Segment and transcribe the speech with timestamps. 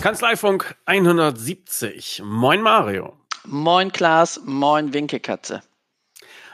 [0.00, 2.22] Kanzleifunk 170.
[2.24, 3.18] Moin Mario.
[3.44, 5.60] Moin Klaas, moin Winkekatze.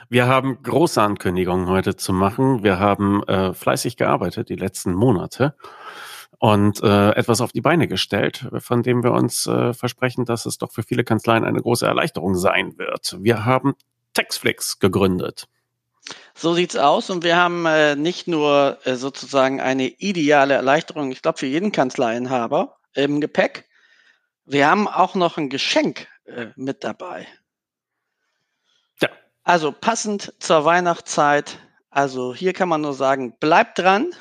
[0.09, 2.63] Wir haben große Ankündigungen heute zu machen.
[2.63, 5.55] Wir haben äh, fleißig gearbeitet die letzten Monate
[6.39, 10.57] und äh, etwas auf die Beine gestellt, von dem wir uns äh, versprechen, dass es
[10.57, 13.15] doch für viele Kanzleien eine große Erleichterung sein wird.
[13.21, 13.75] Wir haben
[14.13, 15.47] Taxflix gegründet.
[16.35, 21.21] So sieht's aus und wir haben äh, nicht nur äh, sozusagen eine ideale Erleichterung, ich
[21.21, 23.65] glaube für jeden Kanzleienhaber, im Gepäck.
[24.45, 27.27] Wir haben auch noch ein Geschenk äh, mit dabei.
[29.01, 29.09] Ja.
[29.43, 31.59] Also passend zur Weihnachtszeit.
[31.89, 34.11] Also hier kann man nur sagen, bleibt dran.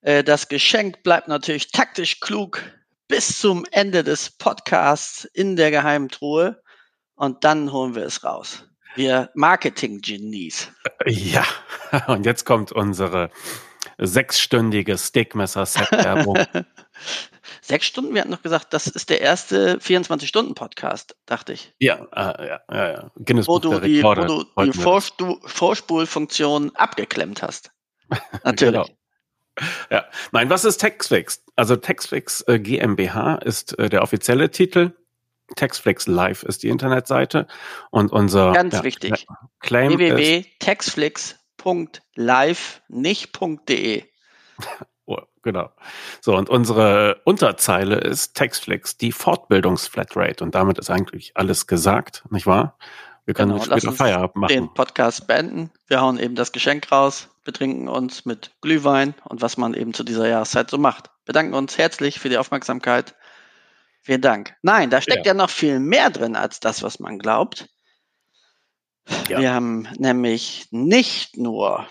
[0.00, 2.62] Äh, das Geschenk bleibt natürlich taktisch klug
[3.08, 6.62] bis zum Ende des Podcasts in der geheimen Truhe
[7.14, 8.64] und dann holen wir es raus.
[8.96, 10.70] Wir Marketing-Genies.
[11.06, 11.46] Ja,
[12.06, 13.30] und jetzt kommt unsere
[13.98, 16.38] sechsstündige Steakmesser-Set-Werbung.
[17.60, 18.14] Sechs Stunden?
[18.14, 21.74] Wir hatten noch gesagt, das ist der erste 24-Stunden-Podcast, dachte ich.
[21.78, 23.10] Ja, äh, ja, ja, ja.
[23.16, 27.72] Guinness wo du die, wo du die Vorspulfunktion abgeklemmt hast.
[28.44, 28.74] Natürlich.
[28.74, 28.86] genau.
[29.90, 31.44] Ja, nein, was ist Textflix?
[31.56, 34.92] Also Textflix äh, GmbH ist äh, der offizielle Titel.
[35.56, 37.46] Textflix Live ist die Internetseite
[37.90, 39.26] und unser ganz ja, wichtig
[39.60, 39.96] Claim
[41.58, 44.04] www.textflix.live nicht .de
[45.42, 45.70] Genau.
[46.20, 50.44] So, und unsere Unterzeile ist Textflix, die Fortbildungsflatrate.
[50.44, 52.76] Und damit ist eigentlich alles gesagt, nicht wahr?
[53.24, 54.52] Wir können genau, später Feierabend machen.
[54.52, 55.70] Den Podcast beenden.
[55.86, 60.04] Wir hauen eben das Geschenk raus, betrinken uns mit Glühwein und was man eben zu
[60.04, 61.10] dieser Jahreszeit so macht.
[61.24, 63.14] Bedanken uns herzlich für die Aufmerksamkeit.
[64.02, 64.54] Vielen Dank.
[64.62, 67.68] Nein, da steckt ja, ja noch viel mehr drin als das, was man glaubt.
[69.28, 69.40] Ja.
[69.40, 71.86] Wir haben nämlich nicht nur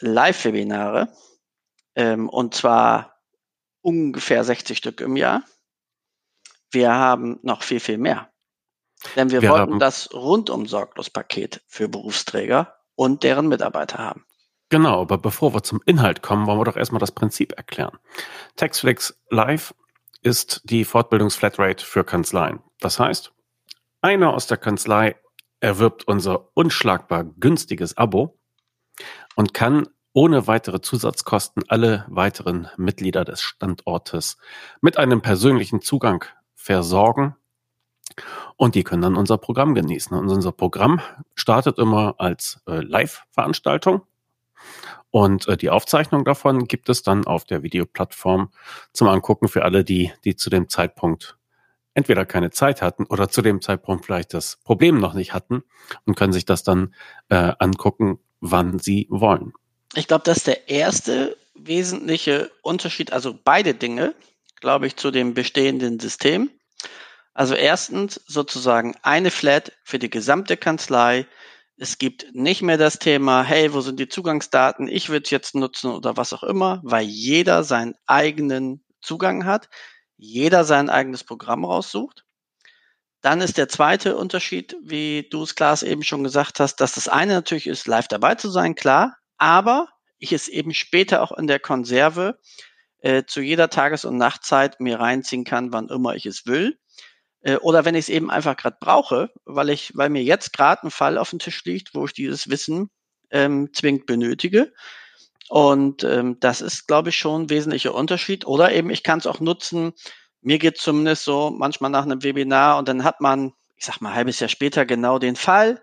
[0.00, 1.12] Live-Webinare,
[1.94, 3.16] ähm, und zwar
[3.80, 5.42] ungefähr 60 Stück im Jahr.
[6.70, 8.30] Wir haben noch viel, viel mehr.
[9.16, 14.24] Denn wir, wir wollten das rundum sorglos Paket für Berufsträger und deren Mitarbeiter haben.
[14.70, 17.96] Genau, aber bevor wir zum Inhalt kommen, wollen wir doch erstmal das Prinzip erklären.
[18.56, 19.74] Taxflix Live
[20.22, 22.60] ist die Fortbildungsflatrate für Kanzleien.
[22.80, 23.32] Das heißt,
[24.02, 25.16] einer aus der Kanzlei
[25.60, 28.38] erwirbt unser unschlagbar günstiges Abo
[29.36, 34.36] und kann ohne weitere Zusatzkosten alle weiteren Mitglieder des Standortes
[34.80, 36.24] mit einem persönlichen Zugang
[36.54, 37.36] versorgen.
[38.56, 40.16] Und die können dann unser Programm genießen.
[40.16, 41.00] Und unser Programm
[41.34, 44.02] startet immer als äh, Live-Veranstaltung.
[45.10, 48.50] Und äh, die Aufzeichnung davon gibt es dann auf der Videoplattform
[48.92, 51.37] zum Angucken für alle, die, die zu dem Zeitpunkt
[51.94, 55.62] entweder keine Zeit hatten oder zu dem Zeitpunkt vielleicht das Problem noch nicht hatten
[56.04, 56.94] und können sich das dann
[57.28, 59.52] äh, angucken, wann sie wollen.
[59.94, 64.14] Ich glaube, das ist der erste wesentliche Unterschied, also beide Dinge,
[64.60, 66.50] glaube ich, zu dem bestehenden System.
[67.34, 71.26] Also erstens sozusagen eine Flat für die gesamte Kanzlei.
[71.76, 74.88] Es gibt nicht mehr das Thema, hey, wo sind die Zugangsdaten?
[74.88, 79.68] Ich würde es jetzt nutzen oder was auch immer, weil jeder seinen eigenen Zugang hat,
[80.18, 82.24] jeder sein eigenes Programm raussucht.
[83.22, 87.08] Dann ist der zweite Unterschied, wie du es Klaas eben schon gesagt hast, dass das
[87.08, 91.46] eine natürlich ist, live dabei zu sein, klar aber ich es eben später auch in
[91.46, 92.38] der Konserve
[93.00, 96.78] äh, zu jeder Tages- und Nachtzeit mir reinziehen kann, wann immer ich es will.
[97.40, 100.86] Äh, oder wenn ich es eben einfach gerade brauche, weil ich, weil mir jetzt gerade
[100.86, 102.90] ein Fall auf dem Tisch liegt, wo ich dieses Wissen
[103.30, 104.72] ähm, zwingend benötige.
[105.48, 108.46] Und ähm, das ist, glaube ich, schon ein wesentlicher Unterschied.
[108.46, 109.92] Oder eben, ich kann es auch nutzen.
[110.42, 114.10] Mir geht zumindest so manchmal nach einem Webinar und dann hat man, ich sag mal,
[114.10, 115.80] ein halbes Jahr später genau den Fall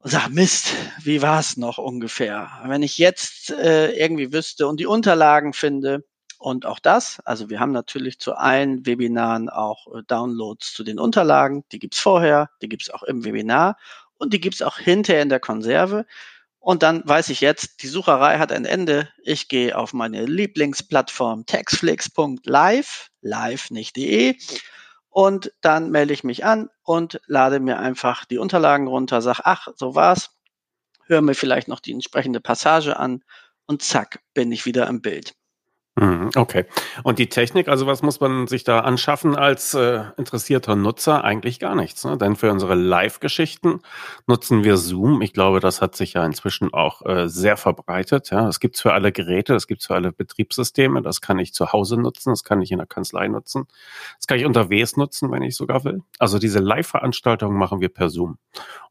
[0.00, 2.48] und sag, Mist, wie war es noch ungefähr?
[2.64, 6.04] Wenn ich jetzt äh, irgendwie wüsste und die Unterlagen finde
[6.38, 11.00] und auch das, also wir haben natürlich zu allen Webinaren auch äh, Downloads zu den
[11.00, 13.76] Unterlagen, die gibt's vorher, die gibt's auch im Webinar
[14.18, 16.06] und die gibt's auch hinterher in der Konserve.
[16.68, 19.08] Und dann weiß ich jetzt, die Sucherei hat ein Ende.
[19.22, 24.36] Ich gehe auf meine Lieblingsplattform textflix.live, live nicht de
[25.08, 29.68] und dann melde ich mich an und lade mir einfach die Unterlagen runter, sag, ach,
[29.76, 30.36] so war's,
[31.06, 33.24] höre mir vielleicht noch die entsprechende Passage an
[33.64, 35.37] und zack, bin ich wieder im Bild.
[36.00, 36.64] Mhm, okay.
[37.02, 41.24] Und die Technik, also was muss man sich da anschaffen als äh, interessierter Nutzer?
[41.24, 42.04] Eigentlich gar nichts.
[42.04, 42.16] Ne?
[42.16, 43.80] Denn für unsere Live-Geschichten
[44.28, 45.22] nutzen wir Zoom.
[45.22, 48.30] Ich glaube, das hat sich ja inzwischen auch äh, sehr verbreitet.
[48.30, 51.02] Ja, es gibt's für alle Geräte, das gibt's für alle Betriebssysteme.
[51.02, 53.66] Das kann ich zu Hause nutzen, das kann ich in der Kanzlei nutzen,
[54.18, 56.02] das kann ich unterwegs nutzen, wenn ich sogar will.
[56.20, 58.38] Also diese Live-Veranstaltungen machen wir per Zoom.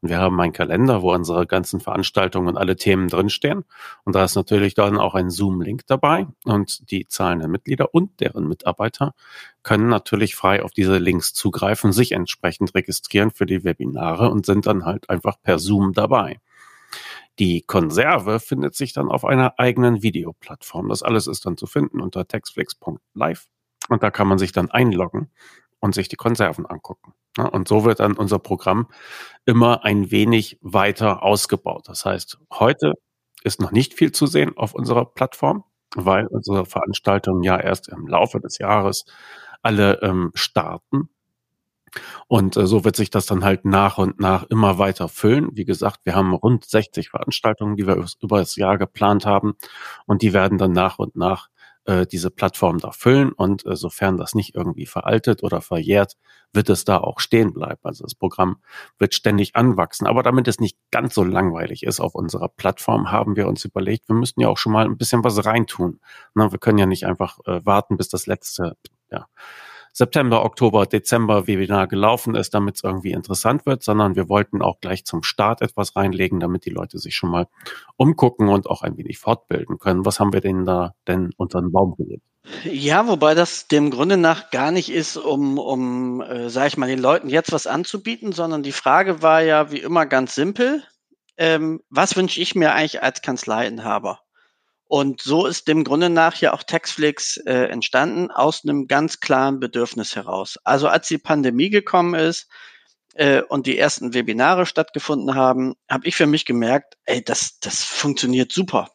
[0.02, 3.64] Und wir haben einen Kalender, wo unsere ganzen Veranstaltungen und alle Themen drinstehen.
[4.04, 6.26] Und da ist natürlich dann auch ein Zoom-Link dabei.
[6.44, 9.14] Und die die zahlenden Mitglieder und deren Mitarbeiter
[9.62, 14.66] können natürlich frei auf diese Links zugreifen, sich entsprechend registrieren für die Webinare und sind
[14.66, 16.40] dann halt einfach per Zoom dabei.
[17.38, 20.88] Die Konserve findet sich dann auf einer eigenen Videoplattform.
[20.88, 23.46] Das alles ist dann zu finden unter textflix.live
[23.88, 25.30] und da kann man sich dann einloggen
[25.80, 27.14] und sich die Konserven angucken.
[27.36, 28.88] Und so wird dann unser Programm
[29.46, 31.84] immer ein wenig weiter ausgebaut.
[31.86, 32.94] Das heißt, heute
[33.44, 35.62] ist noch nicht viel zu sehen auf unserer Plattform,
[35.94, 39.04] weil unsere Veranstaltungen ja erst im Laufe des Jahres
[39.62, 41.08] alle ähm, starten.
[42.26, 45.50] Und äh, so wird sich das dann halt nach und nach immer weiter füllen.
[45.52, 49.54] Wie gesagt, wir haben rund 60 Veranstaltungen, die wir über das Jahr geplant haben.
[50.06, 51.48] Und die werden dann nach und nach
[51.88, 53.32] äh, diese Plattform da füllen.
[53.32, 56.16] Und äh, sofern das nicht irgendwie veraltet oder verjährt,
[56.52, 57.80] wird es da auch stehen bleiben.
[57.82, 58.58] Also das Programm
[58.98, 60.06] wird ständig anwachsen.
[60.06, 64.08] Aber damit es nicht ganz so langweilig ist auf unserer Plattform, haben wir uns überlegt,
[64.08, 66.00] wir müssten ja auch schon mal ein bisschen was reintun.
[66.34, 68.76] Na, wir können ja nicht einfach äh, warten, bis das letzte,
[69.10, 69.26] ja,
[69.92, 74.80] September, Oktober, Dezember Webinar gelaufen ist, damit es irgendwie interessant wird, sondern wir wollten auch
[74.80, 77.48] gleich zum Start etwas reinlegen, damit die Leute sich schon mal
[77.96, 80.04] umgucken und auch ein wenig fortbilden können.
[80.04, 82.22] Was haben wir denn da denn unter den Baum gelegt?
[82.64, 86.88] Ja, wobei das dem Grunde nach gar nicht ist, um, um äh, sage ich mal,
[86.88, 90.82] den Leuten jetzt was anzubieten, sondern die Frage war ja wie immer ganz simpel.
[91.36, 94.20] Ähm, was wünsche ich mir eigentlich als Kanzleiinhaber?
[94.88, 99.60] Und so ist dem Grunde nach ja auch Taxflix äh, entstanden aus einem ganz klaren
[99.60, 100.58] Bedürfnis heraus.
[100.64, 102.48] Also als die Pandemie gekommen ist
[103.14, 107.84] äh, und die ersten Webinare stattgefunden haben, habe ich für mich gemerkt, ey, das, das
[107.84, 108.88] funktioniert super.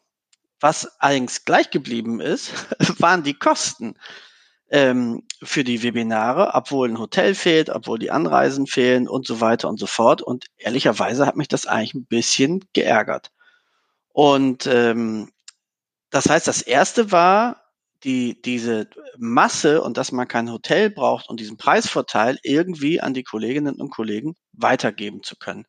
[0.58, 2.52] Was allerdings gleich geblieben ist,
[2.98, 3.94] waren die Kosten
[4.70, 9.68] ähm, für die Webinare, obwohl ein Hotel fehlt, obwohl die Anreisen fehlen und so weiter
[9.68, 10.22] und so fort.
[10.22, 13.30] Und ehrlicherweise hat mich das eigentlich ein bisschen geärgert.
[14.12, 15.30] Und ähm,
[16.14, 17.64] das heißt, das erste war,
[18.04, 18.88] die, diese
[19.18, 23.90] Masse und dass man kein Hotel braucht und diesen Preisvorteil irgendwie an die Kolleginnen und
[23.90, 25.66] Kollegen weitergeben zu können.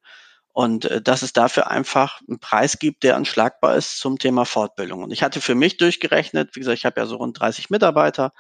[0.53, 5.01] Und äh, dass es dafür einfach einen Preis gibt, der anschlagbar ist zum Thema Fortbildung.
[5.01, 8.31] Und ich hatte für mich durchgerechnet, wie gesagt, ich habe ja so rund 30 Mitarbeiter.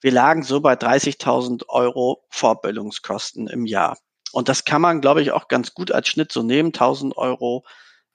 [0.00, 3.96] Wir lagen so bei 30.000 Euro Fortbildungskosten im Jahr.
[4.32, 7.64] Und das kann man, glaube ich, auch ganz gut als Schnitt so nehmen, 1000 Euro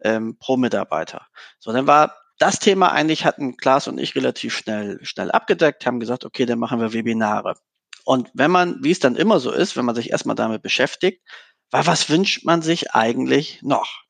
[0.02, 1.28] ähm, pro Mitarbeiter.
[1.60, 6.00] So, dann war das Thema eigentlich hatten Klaas und ich relativ schnell, schnell abgedeckt, haben
[6.00, 7.56] gesagt, okay, dann machen wir Webinare.
[8.06, 11.22] Und wenn man, wie es dann immer so ist, wenn man sich erstmal damit beschäftigt,
[11.70, 14.04] war, was wünscht man sich eigentlich noch?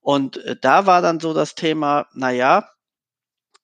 [0.00, 2.68] Und äh, da war dann so das Thema, na ja,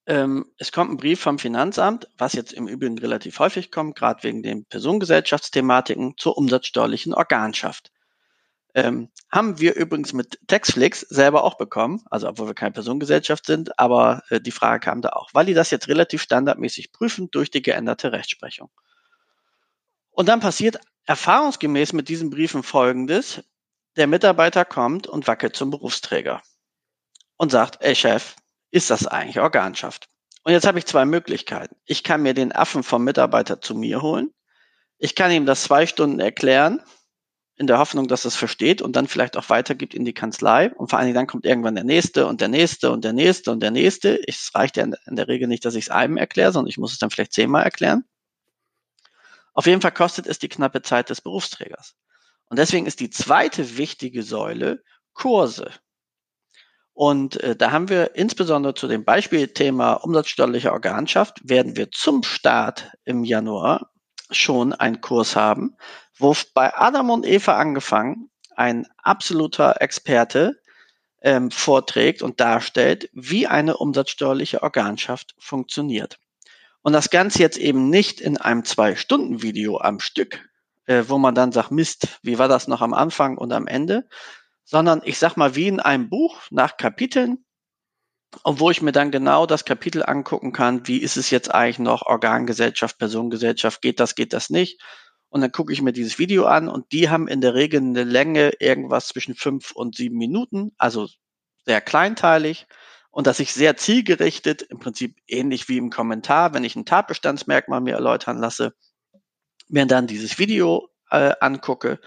[0.06, 4.22] ähm, es kommt ein Brief vom Finanzamt, was jetzt im Übrigen relativ häufig kommt, gerade
[4.22, 7.90] wegen den Personengesellschaftsthematiken zur umsatzsteuerlichen Organschaft.
[8.74, 13.78] Ähm, haben wir übrigens mit Textflix selber auch bekommen, also obwohl wir keine Personengesellschaft sind,
[13.78, 17.50] aber äh, die Frage kam da auch, weil die das jetzt relativ standardmäßig prüfen durch
[17.50, 18.70] die geänderte Rechtsprechung.
[20.10, 23.42] Und dann passiert erfahrungsgemäß mit diesen Briefen Folgendes.
[23.96, 26.42] Der Mitarbeiter kommt und wackelt zum Berufsträger
[27.36, 28.36] und sagt, ey Chef,
[28.70, 30.08] ist das eigentlich Organschaft?
[30.44, 31.76] Und jetzt habe ich zwei Möglichkeiten.
[31.84, 34.32] Ich kann mir den Affen vom Mitarbeiter zu mir holen.
[34.98, 36.82] Ich kann ihm das zwei Stunden erklären
[37.58, 40.72] in der Hoffnung, dass es versteht und dann vielleicht auch weitergibt in die Kanzlei.
[40.74, 43.50] Und vor allen Dingen dann kommt irgendwann der nächste und der nächste und der nächste
[43.50, 44.20] und der nächste.
[44.28, 46.92] Es reicht ja in der Regel nicht, dass ich es einem erkläre, sondern ich muss
[46.92, 48.04] es dann vielleicht zehnmal erklären.
[49.54, 51.96] Auf jeden Fall kostet es die knappe Zeit des Berufsträgers.
[52.48, 55.72] Und deswegen ist die zweite wichtige Säule Kurse.
[56.92, 62.92] Und äh, da haben wir insbesondere zu dem Beispielthema umsatzsteuerliche Organschaft, werden wir zum Start
[63.04, 63.90] im Januar
[64.30, 65.76] schon einen Kurs haben,
[66.18, 70.60] wo bei Adam und Eva angefangen ein absoluter Experte
[71.22, 76.18] ähm, vorträgt und darstellt, wie eine umsatzsteuerliche Organschaft funktioniert.
[76.82, 80.48] Und das Ganze jetzt eben nicht in einem Zwei-Stunden-Video am Stück,
[80.86, 84.08] äh, wo man dann sagt, Mist, wie war das noch am Anfang und am Ende,
[84.64, 87.44] sondern ich sag mal, wie in einem Buch nach Kapiteln,
[88.42, 91.78] und wo ich mir dann genau das Kapitel angucken kann, wie ist es jetzt eigentlich
[91.78, 94.80] noch Organgesellschaft, Personengesellschaft, geht das, geht das nicht?
[95.30, 98.04] Und dann gucke ich mir dieses Video an und die haben in der Regel eine
[98.04, 101.08] Länge irgendwas zwischen fünf und sieben Minuten, also
[101.66, 102.66] sehr kleinteilig.
[103.10, 107.80] Und dass ich sehr zielgerichtet, im Prinzip ähnlich wie im Kommentar, wenn ich ein Tatbestandsmerkmal
[107.80, 108.74] mir erläutern lasse,
[109.68, 112.00] mir dann dieses Video äh, angucke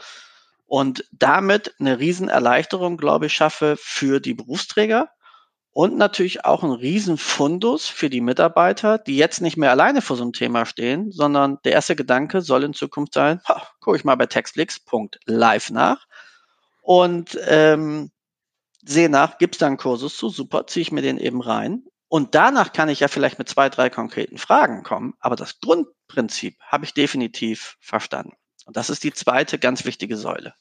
[0.65, 5.09] und damit eine Riesenerleichterung, glaube ich, schaffe für die Berufsträger
[5.73, 10.23] und natürlich auch ein Riesenfundus für die Mitarbeiter, die jetzt nicht mehr alleine vor so
[10.23, 14.15] einem Thema stehen, sondern der erste Gedanke soll in Zukunft sein, ha, gucke ich mal
[14.15, 16.05] bei Textflix.live nach
[16.81, 18.11] und ähm,
[18.83, 21.85] sehe nach, gibt es da einen Kursus zu, super, ziehe ich mir den eben rein
[22.09, 26.59] Und danach kann ich ja vielleicht mit zwei, drei konkreten Fragen kommen, aber das Grundprinzip
[26.61, 28.33] habe ich definitiv verstanden.
[28.65, 30.53] Und das ist die zweite ganz wichtige Säule.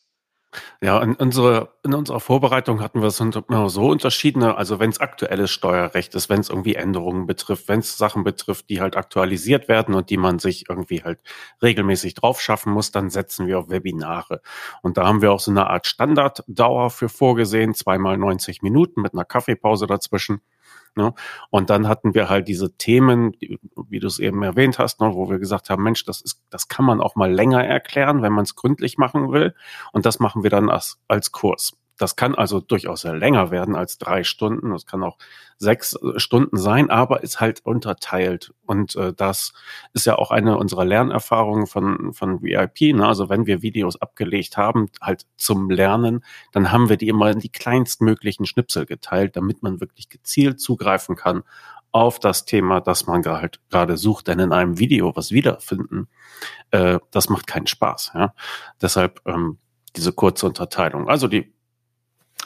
[0.82, 5.50] Ja, in, unsere, in unserer Vorbereitung hatten wir es so unterschiedene, also wenn es aktuelles
[5.50, 9.94] Steuerrecht ist, wenn es irgendwie Änderungen betrifft, wenn es Sachen betrifft, die halt aktualisiert werden
[9.94, 11.20] und die man sich irgendwie halt
[11.62, 14.40] regelmäßig drauf schaffen muss, dann setzen wir auf Webinare.
[14.82, 19.14] Und da haben wir auch so eine Art Standarddauer für vorgesehen, zweimal 90 Minuten mit
[19.14, 20.40] einer Kaffeepause dazwischen.
[20.96, 21.14] Ne?
[21.50, 23.32] Und dann hatten wir halt diese Themen,
[23.88, 26.68] wie du es eben erwähnt hast, ne, wo wir gesagt haben, Mensch, das ist, das
[26.68, 29.54] kann man auch mal länger erklären, wenn man es gründlich machen will.
[29.92, 31.79] Und das machen wir dann als, als Kurs.
[32.00, 34.70] Das kann also durchaus länger werden als drei Stunden.
[34.70, 35.18] Das kann auch
[35.58, 38.54] sechs äh, Stunden sein, aber ist halt unterteilt.
[38.64, 39.52] Und äh, das
[39.92, 42.96] ist ja auch eine unserer Lernerfahrungen von, von VIP.
[42.96, 43.06] Ne?
[43.06, 47.38] Also wenn wir Videos abgelegt haben, halt zum Lernen, dann haben wir die immer in
[47.38, 51.42] die kleinstmöglichen Schnipsel geteilt, damit man wirklich gezielt zugreifen kann
[51.92, 54.28] auf das Thema, das man halt gerade sucht.
[54.28, 56.08] Denn in einem Video was wiederfinden,
[56.70, 58.12] äh, das macht keinen Spaß.
[58.14, 58.32] Ja?
[58.80, 59.58] Deshalb ähm,
[59.96, 61.06] diese kurze Unterteilung.
[61.06, 61.52] Also die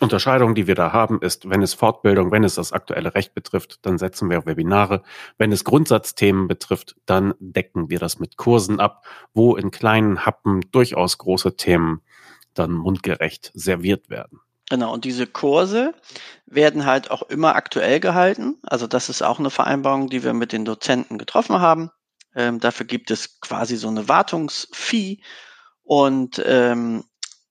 [0.00, 3.78] Unterscheidung, die wir da haben, ist, wenn es Fortbildung, wenn es das aktuelle Recht betrifft,
[3.82, 5.02] dann setzen wir Webinare.
[5.38, 10.62] Wenn es Grundsatzthemen betrifft, dann decken wir das mit Kursen ab, wo in kleinen Happen
[10.72, 12.02] durchaus große Themen
[12.54, 14.40] dann mundgerecht serviert werden.
[14.70, 15.94] Genau, und diese Kurse
[16.46, 18.58] werden halt auch immer aktuell gehalten.
[18.62, 21.90] Also das ist auch eine Vereinbarung, die wir mit den Dozenten getroffen haben.
[22.34, 25.20] Ähm, dafür gibt es quasi so eine Wartungsfee.
[25.82, 27.04] Und ähm,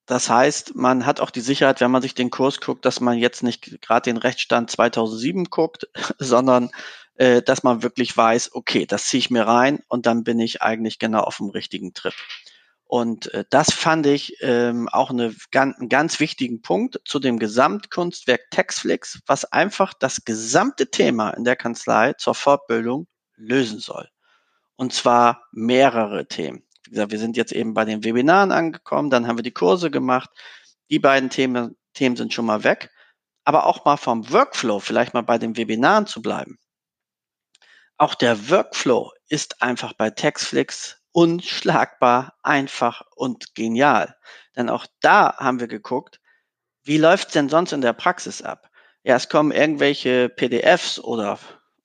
[0.06, 3.18] das heißt, man hat auch die Sicherheit, wenn man sich den Kurs guckt, dass man
[3.18, 5.88] jetzt nicht gerade den Rechtsstand 2007 guckt,
[6.20, 6.72] sondern
[7.16, 10.62] äh, dass man wirklich weiß, okay, das ziehe ich mir rein und dann bin ich
[10.62, 12.14] eigentlich genau auf dem richtigen Trip.
[12.86, 17.40] Und äh, das fand ich ähm, auch eine, ganz, einen ganz wichtigen Punkt zu dem
[17.40, 24.10] Gesamtkunstwerk Textflix, was einfach das gesamte Thema in der Kanzlei zur Fortbildung lösen soll.
[24.76, 29.28] Und zwar mehrere Themen wie gesagt, wir sind jetzt eben bei den Webinaren angekommen, dann
[29.28, 30.30] haben wir die Kurse gemacht.
[30.90, 32.90] Die beiden Themen, Themen sind schon mal weg.
[33.46, 36.58] Aber auch mal vom Workflow, vielleicht mal bei den Webinaren zu bleiben.
[37.98, 44.16] Auch der Workflow ist einfach bei Textflix unschlagbar, einfach und genial.
[44.56, 46.20] Denn auch da haben wir geguckt,
[46.84, 48.70] wie läuft es denn sonst in der Praxis ab?
[49.04, 51.40] Ja, es kommen irgendwelche PDFs oder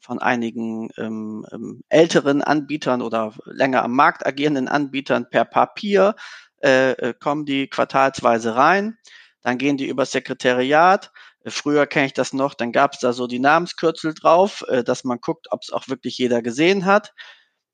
[0.08, 6.16] von einigen ähm, ähm, älteren Anbietern oder länger am Markt agierenden Anbietern per Papier
[6.64, 8.96] äh, äh kommen die quartalsweise rein.
[9.42, 11.12] Dann gehen die über Sekretariat.
[11.44, 14.82] Äh, früher kenne ich das noch, dann gab es da so die Namenskürzel drauf, äh,
[14.82, 17.12] dass man guckt, ob es auch wirklich jeder gesehen hat.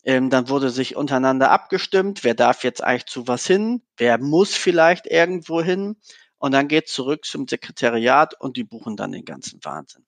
[0.04, 4.56] Ähm, dann wurde sich untereinander abgestimmt, wer darf jetzt eigentlich zu was hin, wer muss
[4.56, 5.96] vielleicht irgendwo hin.
[6.38, 10.04] Und dann geht zurück zum Sekretariat und die buchen dann den ganzen Wahnsinn.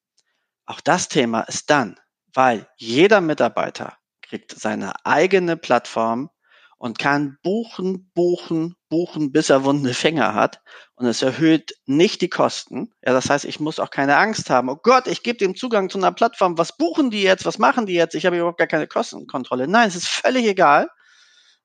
[0.66, 1.96] Auch das Thema ist dann
[2.36, 6.28] weil jeder Mitarbeiter kriegt seine eigene Plattform
[6.76, 10.60] und kann buchen, buchen, buchen, bis er wunde Finger hat.
[10.96, 12.92] Und es erhöht nicht die Kosten.
[13.02, 14.68] Ja, das heißt, ich muss auch keine Angst haben.
[14.68, 16.58] Oh Gott, ich gebe dem Zugang zu einer Plattform.
[16.58, 17.46] Was buchen die jetzt?
[17.46, 18.14] Was machen die jetzt?
[18.14, 19.66] Ich habe überhaupt gar keine Kostenkontrolle.
[19.66, 20.88] Nein, es ist völlig egal,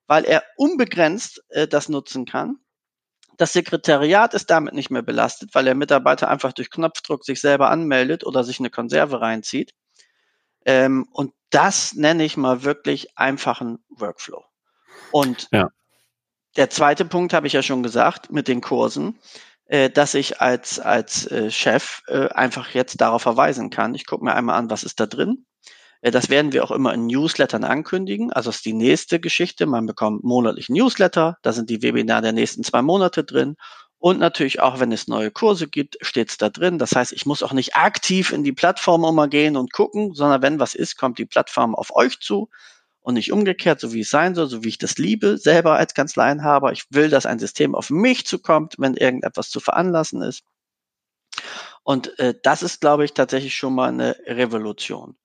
[0.07, 2.55] weil er unbegrenzt äh, das nutzen kann.
[3.37, 7.69] Das Sekretariat ist damit nicht mehr belastet, weil der Mitarbeiter einfach durch Knopfdruck sich selber
[7.69, 9.71] anmeldet oder sich eine Konserve reinzieht.
[10.65, 14.43] Ähm, und das nenne ich mal wirklich einfachen Workflow.
[15.11, 15.69] Und ja.
[16.55, 19.19] der zweite Punkt habe ich ja schon gesagt mit den Kursen,
[19.65, 23.95] äh, dass ich als, als äh, Chef äh, einfach jetzt darauf verweisen kann.
[23.95, 25.45] Ich gucke mir einmal an, was ist da drin.
[26.01, 28.31] Äh, das werden wir auch immer in Newslettern ankündigen.
[28.31, 29.65] Also ist die nächste Geschichte.
[29.65, 31.37] Man bekommt monatlich Newsletter.
[31.41, 33.55] Da sind die Webinare der nächsten zwei Monate drin.
[34.01, 36.79] Und natürlich auch, wenn es neue Kurse gibt, steht es da drin.
[36.79, 40.41] Das heißt, ich muss auch nicht aktiv in die Plattform immer gehen und gucken, sondern
[40.41, 42.49] wenn was ist, kommt die Plattform auf euch zu
[43.01, 45.93] und nicht umgekehrt, so wie es sein soll, so wie ich das liebe, selber als
[45.93, 46.71] Kanzleienhaber.
[46.71, 50.41] Ich will, dass ein System auf mich zukommt, wenn irgendetwas zu veranlassen ist.
[51.83, 55.15] Und äh, das ist, glaube ich, tatsächlich schon mal eine Revolution.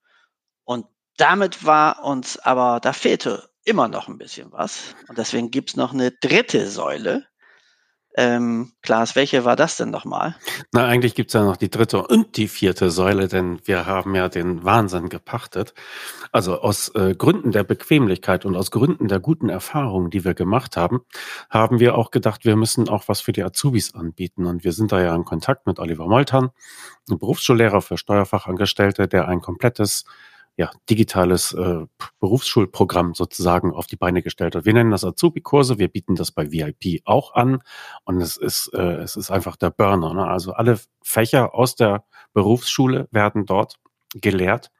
[0.64, 0.84] Und
[1.16, 4.94] damit war uns aber, da fehlte immer noch ein bisschen was.
[5.08, 7.26] Und deswegen gibt's noch eine dritte Säule,
[8.16, 10.36] ähm, Klaas, welche war das denn nochmal?
[10.72, 14.30] Na, eigentlich gibt's ja noch die dritte und die vierte Säule, denn wir haben ja
[14.30, 15.74] den Wahnsinn gepachtet.
[16.32, 20.78] Also aus äh, Gründen der Bequemlichkeit und aus Gründen der guten Erfahrungen, die wir gemacht
[20.78, 21.00] haben,
[21.50, 24.46] haben wir auch gedacht, wir müssen auch was für die Azubis anbieten.
[24.46, 26.50] Und wir sind da ja in Kontakt mit Oliver Moltan,
[27.10, 30.06] ein Berufsschullehrer für Steuerfachangestellte, der ein komplettes
[30.56, 31.86] ja, digitales äh,
[32.18, 34.64] Berufsschulprogramm sozusagen auf die Beine gestellt hat.
[34.64, 37.60] Wir nennen das Azubi-Kurse, wir bieten das bei VIP auch an
[38.04, 40.14] und es ist, äh, es ist einfach der Burner.
[40.14, 40.26] Ne?
[40.26, 43.78] Also alle Fächer aus der Berufsschule werden dort
[44.14, 44.70] gelehrt.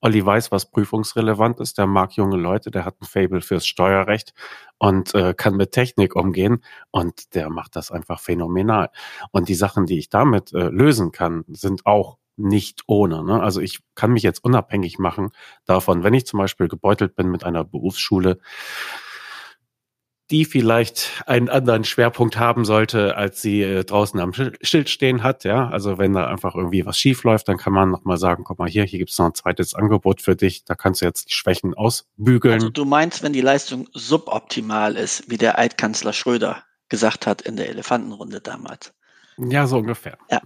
[0.00, 1.78] Olli weiß, was prüfungsrelevant ist.
[1.78, 4.32] Der mag junge Leute, der hat ein Fable fürs Steuerrecht
[4.78, 8.90] und äh, kann mit Technik umgehen und der macht das einfach phänomenal.
[9.30, 13.24] Und die Sachen, die ich damit äh, lösen kann, sind auch nicht ohne.
[13.24, 13.42] Ne?
[13.42, 15.30] Also ich kann mich jetzt unabhängig machen
[15.66, 18.38] davon, wenn ich zum Beispiel gebeutelt bin mit einer Berufsschule,
[20.30, 25.44] die vielleicht einen anderen Schwerpunkt haben sollte, als sie äh, draußen am Schild stehen hat.
[25.44, 28.58] Ja, also wenn da einfach irgendwie was schief läuft, dann kann man nochmal sagen, guck
[28.58, 30.64] mal hier, hier gibt's noch ein zweites Angebot für dich.
[30.64, 32.54] Da kannst du jetzt die Schwächen ausbügeln.
[32.54, 37.56] Also du meinst, wenn die Leistung suboptimal ist, wie der Altkanzler Schröder gesagt hat in
[37.56, 38.92] der Elefantenrunde damals.
[39.38, 40.18] Ja, so ungefähr.
[40.30, 40.42] Ja.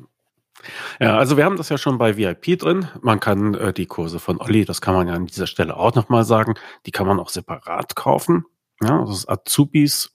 [1.01, 2.89] Ja, also wir haben das ja schon bei VIP drin.
[3.01, 5.95] Man kann äh, die Kurse von Olli, das kann man ja an dieser Stelle auch
[5.95, 6.55] nochmal sagen,
[6.87, 8.45] die kann man auch separat kaufen.
[8.83, 10.11] Ja, das ist Azubis.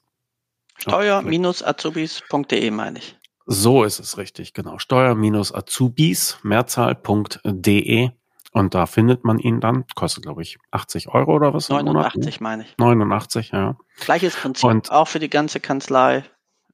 [0.78, 3.18] Steuer-azubis.de meine ich.
[3.46, 4.78] So ist es richtig, genau.
[4.78, 8.12] Steuer-azubis, Mehrzahl.de.
[8.52, 9.86] Und da findet man ihn dann.
[9.96, 11.70] Kostet, glaube ich, 80 Euro oder was?
[11.70, 12.76] 89 meine ich.
[12.78, 13.78] 89, ja.
[14.00, 14.64] Gleiches Prinzip.
[14.66, 16.24] Und auch für die ganze Kanzlei.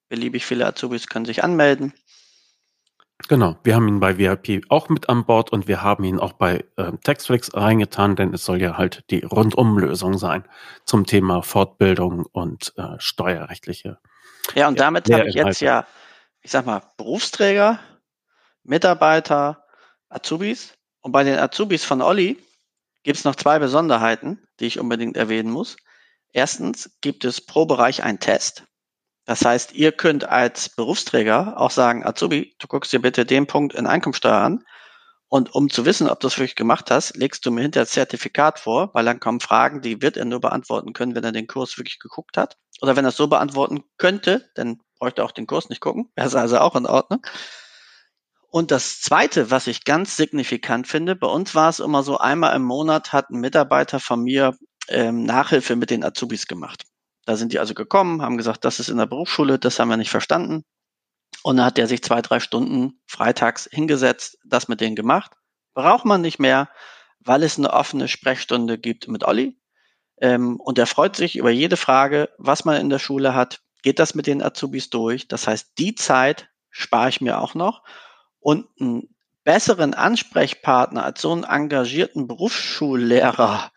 [0.10, 1.94] Beliebig viele Azubis können sich anmelden.
[3.30, 6.34] Genau, wir haben ihn bei VIP auch mit an Bord und wir haben ihn auch
[6.34, 10.44] bei äh, Textflix reingetan, denn es soll ja halt die Rundumlösung sein
[10.86, 14.00] zum Thema Fortbildung und äh, steuerrechtliche.
[14.56, 15.88] Ja, und damit habe ich jetzt ja,
[16.42, 17.80] ich sag mal, Berufsträger,
[18.64, 19.66] Mitarbeiter,
[20.10, 20.74] Azubis.
[21.02, 22.38] Und bei den Azubis von Olli
[23.04, 25.78] gibt es noch zwei Besonderheiten, die ich unbedingt erwähnen muss.
[26.34, 28.66] Erstens gibt es pro Bereich einen Test.
[29.26, 33.74] Das heißt, ihr könnt als Berufsträger auch sagen, Azubi, du guckst dir bitte den Punkt
[33.74, 34.64] in Einkommensteuer an.
[35.30, 37.92] Und um zu wissen, ob du es wirklich gemacht hast, legst du mir hinter das
[37.92, 41.48] Zertifikat vor, weil dann kommen Fragen, die wird er nur beantworten können, wenn er den
[41.48, 42.58] Kurs wirklich geguckt hat.
[42.82, 46.12] Oder wenn er es so beantworten könnte, dann bräuchte er auch den Kurs nicht gucken.
[46.16, 47.26] Wäre es also auch in Ordnung.
[48.50, 52.56] Und das Zweite, was ich ganz signifikant finde, bei uns war es immer so, einmal
[52.56, 54.56] im Monat hat ein Mitarbeiter von mir
[54.90, 56.84] ähm, Nachhilfe mit den Azubis gemacht.
[57.26, 59.98] Da sind die also gekommen, haben gesagt, das ist in der Berufsschule, das haben wir
[59.98, 60.64] nicht verstanden.
[61.42, 65.32] Und dann hat der sich zwei, drei Stunden freitags hingesetzt, das mit denen gemacht.
[65.74, 66.70] Braucht man nicht mehr,
[67.20, 69.60] weil es eine offene Sprechstunde gibt mit Olli.
[70.22, 73.62] Ähm, und er freut sich über jede Frage, was man in der Schule hat.
[73.82, 75.28] Geht das mit den Azubis durch?
[75.28, 77.84] Das heißt, die Zeit spare ich mir auch noch.
[78.40, 83.72] Und einen besseren Ansprechpartner als so einen engagierten Berufsschullehrer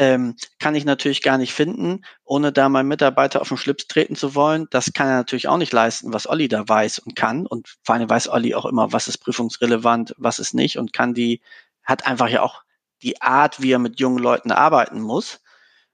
[0.00, 4.16] ähm, kann ich natürlich gar nicht finden, ohne da meinen Mitarbeiter auf den Schlips treten
[4.16, 4.66] zu wollen.
[4.70, 7.46] Das kann er natürlich auch nicht leisten, was Olli da weiß und kann.
[7.46, 11.12] Und vor allem weiß Olli auch immer, was ist prüfungsrelevant, was ist nicht und kann
[11.12, 11.42] die,
[11.84, 12.62] hat einfach ja auch
[13.02, 15.42] die Art, wie er mit jungen Leuten arbeiten muss.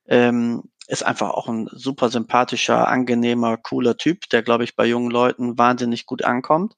[0.07, 5.11] Ähm, ist einfach auch ein super sympathischer, angenehmer, cooler Typ, der, glaube ich, bei jungen
[5.11, 6.77] Leuten wahnsinnig gut ankommt.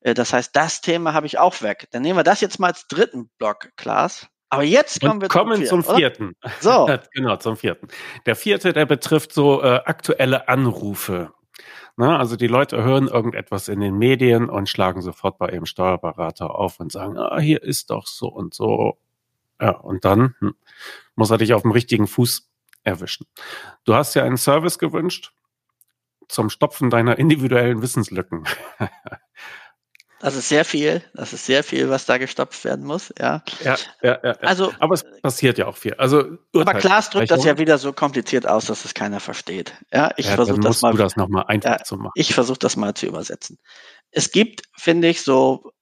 [0.00, 1.88] Äh, das heißt, das Thema habe ich auch weg.
[1.90, 4.28] Dann nehmen wir das jetzt mal als dritten Block, Klaas.
[4.50, 6.34] Aber jetzt kommen Und wir kommen zum vierten.
[6.40, 6.60] Zum vierten.
[6.60, 6.88] So.
[7.12, 7.88] genau, zum vierten.
[8.26, 11.32] Der vierte, der betrifft so äh, aktuelle Anrufe.
[11.96, 16.54] Na, also die Leute hören irgendetwas in den Medien und schlagen sofort bei ihrem Steuerberater
[16.54, 18.98] auf und sagen, ah, hier ist doch so und so.
[19.60, 20.54] Ja, und dann hm,
[21.14, 22.50] muss er dich auf dem richtigen Fuß
[22.82, 23.26] erwischen.
[23.84, 25.32] Du hast ja einen Service gewünscht
[26.28, 28.44] zum Stopfen deiner individuellen Wissenslücken.
[30.20, 31.02] Das ist sehr viel.
[31.14, 33.12] Das ist sehr viel, was da gestopft werden muss.
[33.18, 33.42] Ja.
[33.64, 34.32] Ja, ja, ja.
[34.42, 35.94] Also, aber es passiert ja auch viel.
[35.94, 39.72] Also, aber Klaas drückt das ja wieder so kompliziert aus, dass es keiner versteht.
[39.92, 40.92] Ja, ich ja, versuche das mal.
[40.92, 42.12] Du das noch mal einfach ja, zu machen.
[42.14, 43.58] Ich versuche das mal zu übersetzen.
[44.10, 45.72] Es gibt, finde ich, so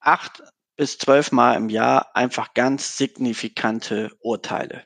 [0.00, 0.42] acht
[0.76, 4.84] bis zwölf Mal im Jahr einfach ganz signifikante Urteile.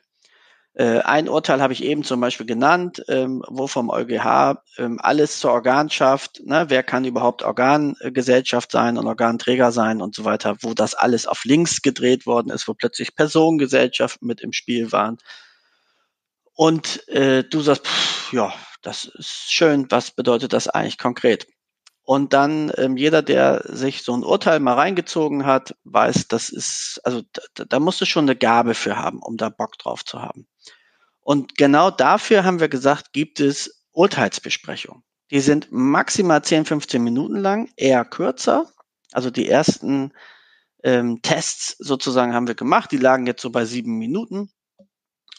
[0.77, 5.39] Äh, ein Urteil habe ich eben zum Beispiel genannt, ähm, wo vom EuGH ähm, alles
[5.39, 10.75] zur Organschaft, ne, wer kann überhaupt Organgesellschaft sein und Organträger sein und so weiter, wo
[10.75, 15.17] das alles auf links gedreht worden ist, wo plötzlich Personengesellschaften mit im Spiel waren.
[16.53, 21.47] Und äh, du sagst, pff, ja, das ist schön, was bedeutet das eigentlich konkret?
[22.03, 27.01] Und dann ähm, jeder, der sich so ein Urteil mal reingezogen hat, weiß, das ist,
[27.03, 27.21] also
[27.55, 30.47] da, da musst du schon eine Gabe für haben, um da Bock drauf zu haben.
[31.27, 35.03] Und genau dafür haben wir gesagt, gibt es Urteilsbesprechungen.
[35.29, 38.71] Die sind maximal 10, 15 Minuten lang, eher kürzer.
[39.11, 40.13] Also die ersten
[40.85, 44.53] ähm, Tests sozusagen haben wir gemacht, die lagen jetzt so bei sieben Minuten.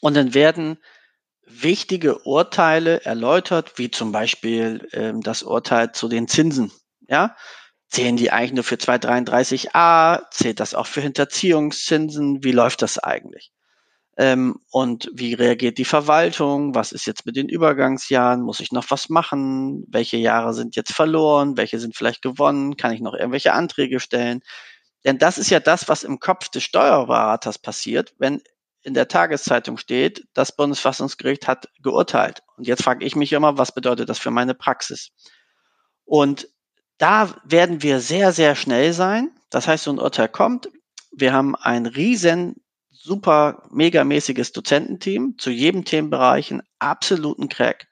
[0.03, 0.77] Und dann werden
[1.47, 6.71] wichtige Urteile erläutert, wie zum Beispiel ähm, das Urteil zu den Zinsen.
[7.09, 7.35] Ja,
[7.89, 10.25] zählen die eigentlich nur für 233a?
[10.33, 12.45] Zählt das auch für Hinterziehungszinsen?
[12.45, 13.55] Wie läuft das eigentlich?
[14.19, 16.75] Ähm, und wie reagiert die Verwaltung?
[16.75, 18.43] Was ist jetzt mit den Übergangsjahren?
[18.43, 19.85] Muss ich noch was machen?
[19.89, 21.57] Welche Jahre sind jetzt verloren?
[21.57, 22.77] Welche sind vielleicht gewonnen?
[22.77, 24.41] Kann ich noch irgendwelche Anträge stellen?
[25.05, 28.43] Denn das ist ja das, was im Kopf des Steuerberaters passiert, wenn
[28.83, 32.43] in der Tageszeitung steht, das Bundesfassungsgericht hat geurteilt.
[32.57, 35.11] Und jetzt frage ich mich immer, was bedeutet das für meine Praxis?
[36.05, 36.49] Und
[36.97, 39.31] da werden wir sehr, sehr schnell sein.
[39.51, 40.69] Das heißt, so ein Urteil kommt.
[41.13, 42.57] Wir haben ein riesen,
[43.01, 47.87] super, megamäßiges Dozententeam, zu jedem Themenbereich einen absoluten Crack.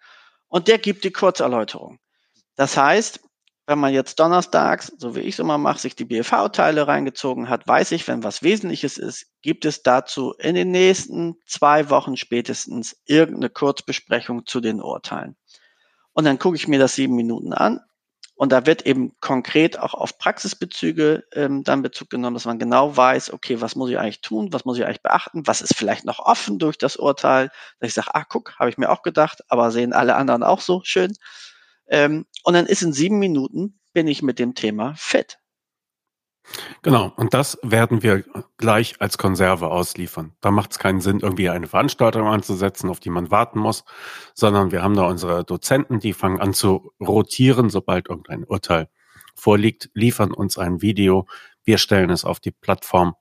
[0.49, 1.99] Und der gibt die Kurzerläuterung.
[2.57, 3.21] Das heißt,
[3.67, 7.67] wenn man jetzt donnerstags, so wie ich es immer mache, sich die BFV-Teile reingezogen hat,
[7.67, 12.97] weiß ich, wenn was Wesentliches ist, gibt es dazu in den nächsten zwei Wochen spätestens
[13.07, 15.37] irgendeine Kurzbesprechung zu den Urteilen.
[16.13, 17.81] Und dann gucke ich mir das sieben Minuten an
[18.37, 22.95] und da wird eben konkret auch auf Praxisbezüge ähm, dann Bezug genommen, dass man genau
[22.95, 26.05] weiß, okay, was muss ich eigentlich tun, was muss ich eigentlich beachten, was ist vielleicht
[26.05, 29.41] noch offen durch das Urteil, dass ich sage, ah, guck, habe ich mir auch gedacht,
[29.49, 31.15] aber sehen alle anderen auch so schön.
[31.89, 35.39] Ähm, und dann ist in sieben Minuten bin ich mit dem Thema fit.
[36.83, 38.25] Genau, und das werden wir
[38.57, 40.35] gleich als Konserve ausliefern.
[40.41, 43.85] Da macht es keinen Sinn, irgendwie eine Veranstaltung anzusetzen, auf die man warten muss,
[44.35, 48.89] sondern wir haben da unsere Dozenten, die fangen an zu rotieren, sobald irgendein Urteil
[49.35, 51.27] vorliegt, liefern uns ein Video,
[51.65, 53.15] wir stellen es auf die Plattform,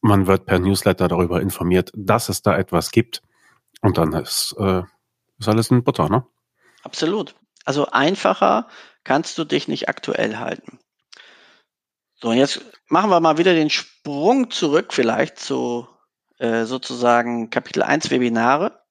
[0.00, 3.22] man wird per Newsletter darüber informiert, dass es da etwas gibt
[3.82, 4.82] und dann ist, äh,
[5.38, 6.24] ist alles in Butter, ne?
[6.82, 7.34] Absolut.
[7.64, 8.68] Also einfacher
[9.04, 10.78] kannst du dich nicht aktuell halten.
[12.20, 15.86] So, und jetzt machen wir mal wieder den Sprung zurück vielleicht zu
[16.38, 18.82] äh, sozusagen Kapitel 1 Webinare.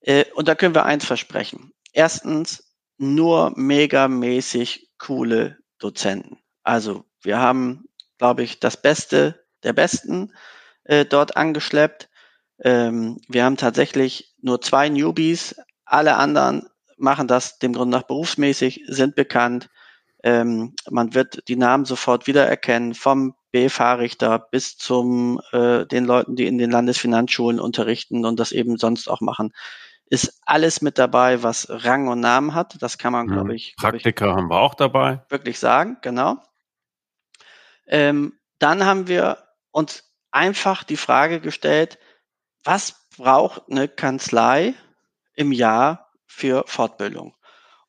[0.00, 1.72] Äh, und da können wir eins versprechen.
[1.92, 2.66] Erstens,
[2.98, 6.38] nur megamäßig coole Dozenten.
[6.62, 7.86] Also wir haben,
[8.18, 10.32] glaube ich, das Beste der Besten
[10.84, 12.08] äh, dort angeschleppt.
[12.58, 15.56] Ähm, wir haben tatsächlich nur zwei Newbies.
[15.84, 19.68] Alle anderen machen das dem Grunde nach berufsmäßig, sind bekannt.
[20.22, 26.46] Ähm, man wird die Namen sofort wiedererkennen, vom BFH-Richter bis zum äh, den Leuten, die
[26.46, 29.52] in den Landesfinanzschulen unterrichten und das eben sonst auch machen.
[30.08, 32.80] Ist alles mit dabei, was Rang und Namen hat.
[32.80, 33.74] Das kann man, glaube ich.
[33.76, 35.24] Praktiker glaub ich, haben wir auch dabei.
[35.28, 36.36] Wirklich sagen, genau.
[37.86, 39.38] Ähm, dann haben wir
[39.70, 41.98] uns einfach die Frage gestellt,
[42.64, 44.74] was braucht eine Kanzlei
[45.34, 47.34] im Jahr für Fortbildung.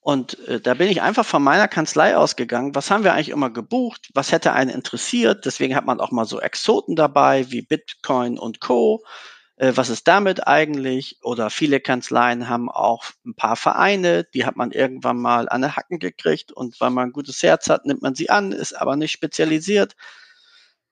[0.08, 2.74] Und äh, da bin ich einfach von meiner Kanzlei ausgegangen.
[2.76, 4.10] Was haben wir eigentlich immer gebucht?
[4.14, 5.44] Was hätte einen interessiert?
[5.46, 9.04] Deswegen hat man auch mal so Exoten dabei wie Bitcoin und Co.
[9.58, 11.18] Äh, was ist damit eigentlich?
[11.24, 15.76] Oder viele Kanzleien haben auch ein paar Vereine, die hat man irgendwann mal an den
[15.76, 18.96] Hacken gekriegt und weil man ein gutes Herz hat, nimmt man sie an, ist aber
[18.96, 19.94] nicht spezialisiert.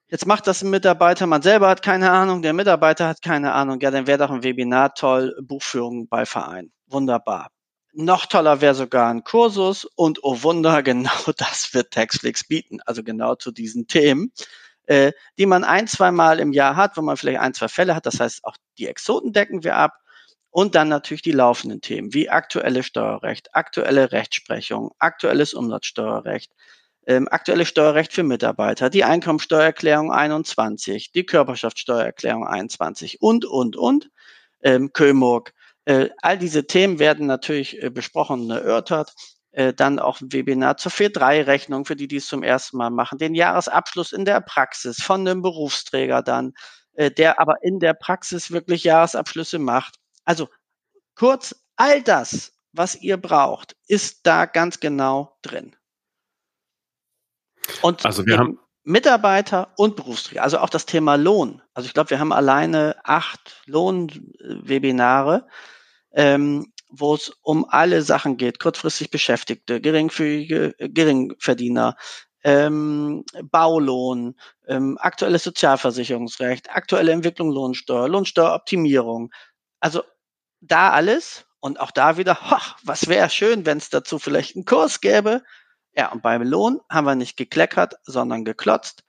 [0.09, 3.79] Jetzt macht das ein Mitarbeiter, man selber hat keine Ahnung, der Mitarbeiter hat keine Ahnung.
[3.79, 6.73] Ja, dann wäre doch ein Webinar toll, Buchführung bei Verein.
[6.87, 7.54] Wunderbar.
[7.97, 13.03] Noch toller wäre sogar ein Kursus und oh Wunder, genau das wird Taxflix bieten, also
[13.03, 14.33] genau zu diesen Themen,
[14.85, 17.95] äh, die man ein, zwei Mal im Jahr hat, wo man vielleicht ein, zwei Fälle
[17.95, 18.05] hat.
[18.05, 19.93] Das heißt, auch die Exoten decken wir ab
[20.49, 26.51] und dann natürlich die laufenden Themen wie aktuelle Steuerrecht, aktuelle Rechtsprechung, aktuelles Umsatzsteuerrecht,
[27.07, 34.09] ähm, aktuelle Steuerrecht für Mitarbeiter, die Einkommensteuererklärung 21, die Körperschaftssteuererklärung 21 und, und, und,
[34.61, 35.53] ähm, Kömurg.
[35.85, 39.13] Äh, all diese Themen werden natürlich äh, besprochen und erörtert.
[39.51, 43.19] Äh, dann auch ein Webinar zur 4.3-Rechnung, für die, die es zum ersten Mal machen.
[43.19, 46.53] Den Jahresabschluss in der Praxis von einem Berufsträger dann,
[46.97, 49.95] der aber in der Praxis wirklich Jahresabschlüsse macht.
[50.23, 50.47] Also
[51.13, 55.75] kurz, all das, was ihr braucht, ist da ganz genau drin.
[57.81, 61.61] Und also wir haben Mitarbeiter und Berufsträger, also auch das Thema Lohn.
[61.73, 65.47] Also ich glaube, wir haben alleine acht Lohnwebinare,
[66.15, 71.95] ähm, wo es um alle Sachen geht, kurzfristig Beschäftigte, geringfügige, Geringverdiener,
[72.43, 74.35] ähm, Baulohn,
[74.67, 79.31] ähm, aktuelles Sozialversicherungsrecht, aktuelle Entwicklung Lohnsteuer, Lohnsteueroptimierung.
[79.79, 80.03] Also
[80.61, 84.65] da alles und auch da wieder, hoch, was wäre schön, wenn es dazu vielleicht einen
[84.65, 85.43] Kurs gäbe,
[85.97, 89.03] ja, und beim Lohn haben wir nicht gekleckert, sondern geklotzt.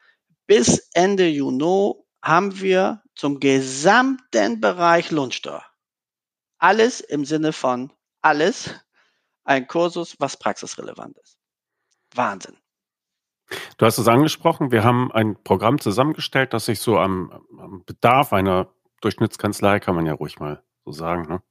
[0.46, 5.64] Bis Ende Juni haben wir zum gesamten Bereich Lohnsteuer.
[6.58, 7.92] Alles im Sinne von
[8.22, 8.74] alles
[9.44, 11.38] ein Kursus, was praxisrelevant ist.
[12.14, 12.56] Wahnsinn.
[13.78, 18.32] Du hast es angesprochen, wir haben ein Programm zusammengestellt, das sich so am, am Bedarf
[18.32, 21.42] einer Durchschnittskanzlei, kann man ja ruhig mal so sagen, ne?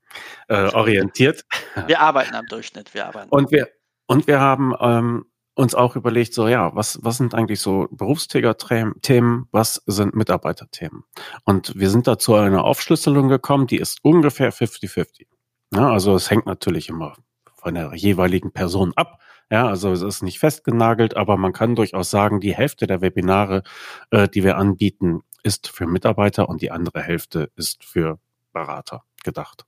[0.48, 1.46] äh, orientiert.
[1.88, 3.30] Wir arbeiten am Durchschnitt, wir arbeiten.
[3.30, 3.70] Und wir,
[4.08, 9.48] und wir haben ähm, uns auch überlegt, so ja, was, was sind eigentlich so Berufsträger-Themen,
[9.52, 11.04] was sind Mitarbeiterthemen?
[11.46, 15.28] Und wir sind da zu einer Aufschlüsselung gekommen, die ist ungefähr 50-50.
[15.74, 17.16] Ja, also es hängt natürlich immer
[17.56, 22.10] von der jeweiligen Person ab, Ja, also es ist nicht festgenagelt, aber man kann durchaus
[22.10, 23.64] sagen, die Hälfte der Webinare,
[24.12, 28.20] äh, die wir anbieten, ist für Mitarbeiter und die andere Hälfte ist für
[28.54, 29.66] Berater gedacht.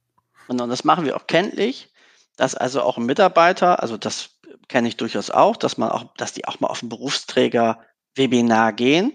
[0.48, 1.90] Und das machen wir auch kenntlich,
[2.38, 4.30] dass also auch ein Mitarbeiter, also das
[4.70, 9.14] kenne ich durchaus auch, dass man auch, dass die auch mal auf ein Berufsträger-Webinar gehen.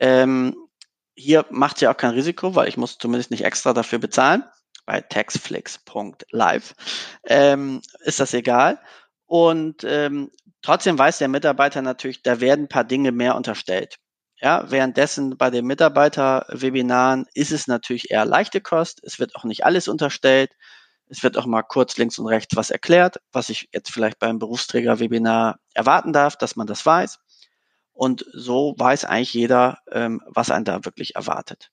[0.00, 0.56] Ähm,
[1.14, 4.44] hier macht ja auch kein Risiko, weil ich muss zumindest nicht extra dafür bezahlen.
[4.86, 6.74] Bei taxflix.live
[7.26, 8.80] ähm, ist das egal.
[9.26, 10.30] Und ähm,
[10.62, 13.96] trotzdem weiß der Mitarbeiter natürlich, da werden ein paar Dinge mehr unterstellt.
[14.40, 19.00] Ja, währenddessen bei den Mitarbeiter-Webinaren ist es natürlich eher leichte Kost.
[19.04, 20.50] Es wird auch nicht alles unterstellt.
[21.08, 24.38] Es wird auch mal kurz links und rechts was erklärt, was ich jetzt vielleicht beim
[24.38, 27.18] Berufsträger-Webinar erwarten darf, dass man das weiß.
[27.92, 31.70] Und so weiß eigentlich jeder, ähm, was einen da wirklich erwartet.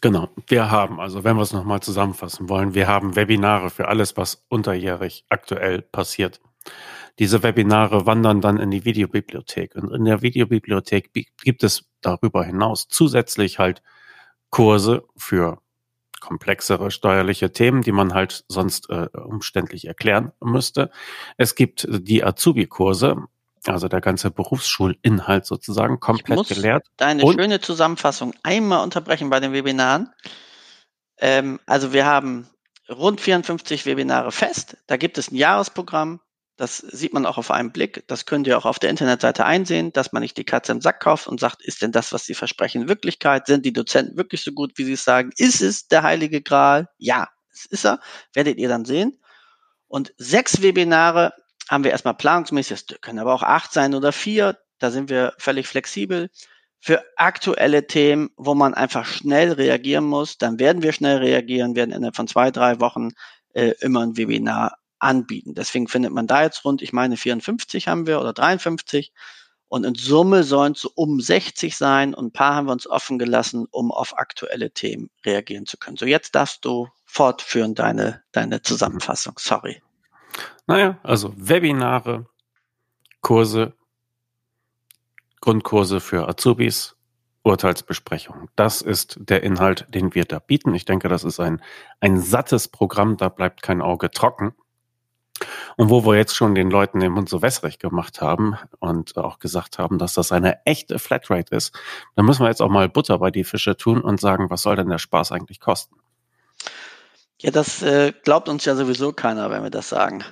[0.00, 4.16] Genau, wir haben, also wenn wir es nochmal zusammenfassen wollen, wir haben Webinare für alles,
[4.18, 6.42] was unterjährig aktuell passiert.
[7.18, 9.76] Diese Webinare wandern dann in die Videobibliothek.
[9.76, 13.82] Und in der Videobibliothek gibt es darüber hinaus zusätzlich halt
[14.50, 15.62] Kurse für
[16.24, 20.90] komplexere steuerliche Themen, die man halt sonst äh, umständlich erklären müsste.
[21.36, 23.16] Es gibt die Azubi-Kurse,
[23.66, 26.86] also der ganze Berufsschulinhalt sozusagen komplett ich muss gelehrt.
[26.96, 30.14] Deine Und schöne Zusammenfassung einmal unterbrechen bei den Webinaren.
[31.18, 32.48] Ähm, also wir haben
[32.88, 34.78] rund 54 Webinare fest.
[34.86, 36.20] Da gibt es ein Jahresprogramm.
[36.56, 38.04] Das sieht man auch auf einen Blick.
[38.06, 41.00] Das könnt ihr auch auf der Internetseite einsehen, dass man nicht die Katze im Sack
[41.00, 43.46] kauft und sagt, ist denn das, was sie versprechen, Wirklichkeit?
[43.46, 45.30] Sind die Dozenten wirklich so gut, wie sie es sagen?
[45.36, 46.88] Ist es der heilige Gral?
[46.98, 47.98] Ja, es ist er.
[48.34, 49.18] Werdet ihr dann sehen.
[49.88, 51.32] Und sechs Webinare
[51.68, 54.58] haben wir erstmal planungsmäßig, das können aber auch acht sein oder vier.
[54.78, 56.30] Da sind wir völlig flexibel.
[56.80, 61.92] Für aktuelle Themen, wo man einfach schnell reagieren muss, dann werden wir schnell reagieren, werden
[61.92, 63.10] innerhalb von zwei, drei Wochen
[63.54, 65.54] äh, immer ein Webinar anbieten.
[65.54, 69.12] Deswegen findet man da jetzt rund, ich meine 54 haben wir oder 53
[69.68, 72.86] und in Summe sollen es so um 60 sein und ein paar haben wir uns
[72.86, 75.96] offen gelassen, um auf aktuelle Themen reagieren zu können.
[75.96, 79.34] So, jetzt darfst du fortführen deine, deine Zusammenfassung.
[79.38, 79.82] Sorry.
[80.66, 82.26] Naja, also Webinare,
[83.20, 83.72] Kurse,
[85.40, 86.96] Grundkurse für Azubis,
[87.42, 88.48] Urteilsbesprechung.
[88.56, 90.74] Das ist der Inhalt, den wir da bieten.
[90.74, 91.60] Ich denke, das ist ein,
[92.00, 94.54] ein sattes Programm, da bleibt kein Auge trocken.
[95.76, 99.38] Und wo wir jetzt schon den Leuten den Mund so wässrig gemacht haben und auch
[99.38, 101.74] gesagt haben, dass das eine echte Flatrate ist,
[102.16, 104.76] dann müssen wir jetzt auch mal Butter bei die Fische tun und sagen, was soll
[104.76, 105.96] denn der Spaß eigentlich kosten?
[107.40, 110.24] Ja, das äh, glaubt uns ja sowieso keiner, wenn wir das sagen.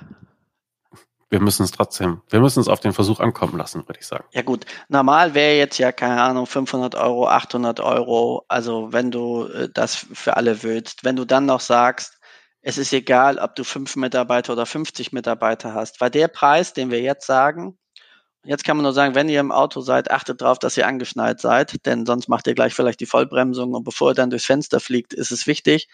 [1.33, 4.25] Wir müssen es trotzdem, wir müssen es auf den Versuch ankommen lassen, würde ich sagen.
[4.33, 9.45] Ja gut, normal wäre jetzt ja, keine Ahnung, 500 Euro, 800 Euro, also wenn du
[9.45, 11.03] äh, das für alle willst.
[11.03, 12.12] Wenn du dann noch sagst,
[12.63, 16.91] es ist egal, ob du fünf Mitarbeiter oder 50 Mitarbeiter hast, weil der Preis, den
[16.91, 17.77] wir jetzt sagen,
[18.45, 21.41] jetzt kann man nur sagen, wenn ihr im Auto seid, achtet darauf, dass ihr angeschnallt
[21.41, 24.79] seid, denn sonst macht ihr gleich vielleicht die Vollbremsung und bevor ihr dann durchs Fenster
[24.79, 25.89] fliegt, ist es wichtig.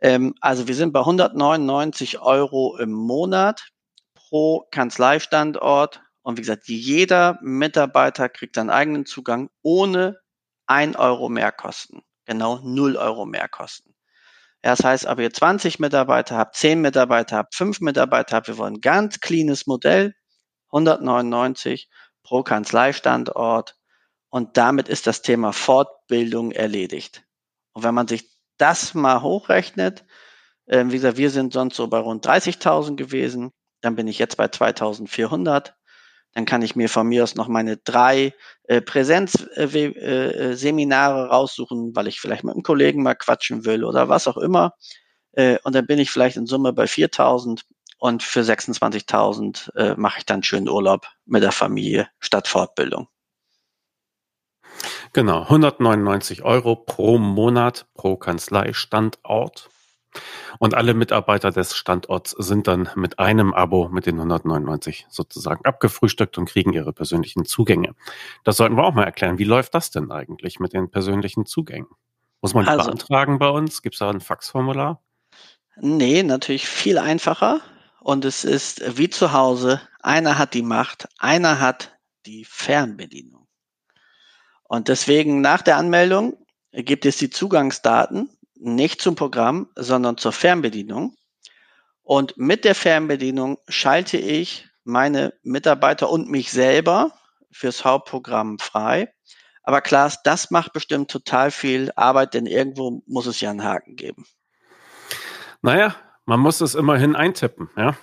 [0.00, 3.68] Ähm, also wir sind bei 199 Euro im Monat
[4.14, 10.20] pro Kanzleistandort und wie gesagt, jeder Mitarbeiter kriegt seinen eigenen Zugang ohne
[10.66, 12.02] ein Euro Mehrkosten.
[12.26, 13.95] Genau null Euro Mehrkosten.
[14.66, 18.74] Das heißt, ob ihr 20 Mitarbeiter habt, 10 Mitarbeiter habt, 5 Mitarbeiter habt, wir wollen
[18.74, 20.12] ein ganz cleanes Modell,
[20.72, 21.88] 199
[22.24, 23.76] pro Kanzleistandort
[24.28, 27.22] und damit ist das Thema Fortbildung erledigt.
[27.74, 30.04] Und wenn man sich das mal hochrechnet,
[30.64, 33.52] äh, wie gesagt, wir sind sonst so bei rund 30.000 gewesen,
[33.82, 35.74] dann bin ich jetzt bei 2.400
[36.36, 41.96] dann kann ich mir von mir aus noch meine drei äh, Präsenzseminare äh, äh, raussuchen,
[41.96, 44.74] weil ich vielleicht mit einem Kollegen mal quatschen will oder was auch immer.
[45.32, 47.62] Äh, und dann bin ich vielleicht in Summe bei 4.000
[47.96, 53.08] und für 26.000 äh, mache ich dann schönen Urlaub mit der Familie statt Fortbildung.
[55.14, 59.70] Genau, 199 Euro pro Monat pro Kanzlei Standort.
[60.58, 66.38] Und alle Mitarbeiter des Standorts sind dann mit einem Abo mit den 199 sozusagen abgefrühstückt
[66.38, 67.94] und kriegen ihre persönlichen Zugänge.
[68.44, 69.38] Das sollten wir auch mal erklären.
[69.38, 71.88] Wie läuft das denn eigentlich mit den persönlichen Zugängen?
[72.40, 73.82] Muss man die also, beantragen bei uns?
[73.82, 75.02] Gibt es da ein Faxformular?
[75.80, 77.60] Nee, natürlich viel einfacher.
[78.00, 79.80] Und es ist wie zu Hause.
[80.00, 83.46] Einer hat die Macht, einer hat die Fernbedienung.
[84.62, 86.36] Und deswegen nach der Anmeldung
[86.72, 91.16] gibt es die Zugangsdaten nicht zum Programm, sondern zur Fernbedienung.
[92.02, 97.12] Und mit der Fernbedienung schalte ich meine Mitarbeiter und mich selber
[97.50, 99.12] fürs Hauptprogramm frei.
[99.62, 103.96] Aber klar, das macht bestimmt total viel Arbeit, denn irgendwo muss es ja einen Haken
[103.96, 104.24] geben.
[105.62, 107.96] Naja, man muss es immerhin eintippen, ja.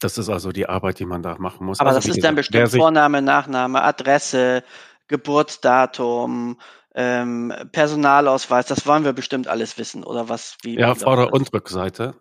[0.00, 1.80] Das ist also die Arbeit, die man da machen muss.
[1.80, 4.62] Aber also, das ist gesagt, dann bestimmt Vorname, Nachname, Adresse,
[5.08, 6.60] Geburtsdatum,
[6.94, 10.56] ähm, Personalausweis, das wollen wir bestimmt alles wissen, oder was?
[10.62, 12.14] Wie, ja, Vorder- und Rückseite.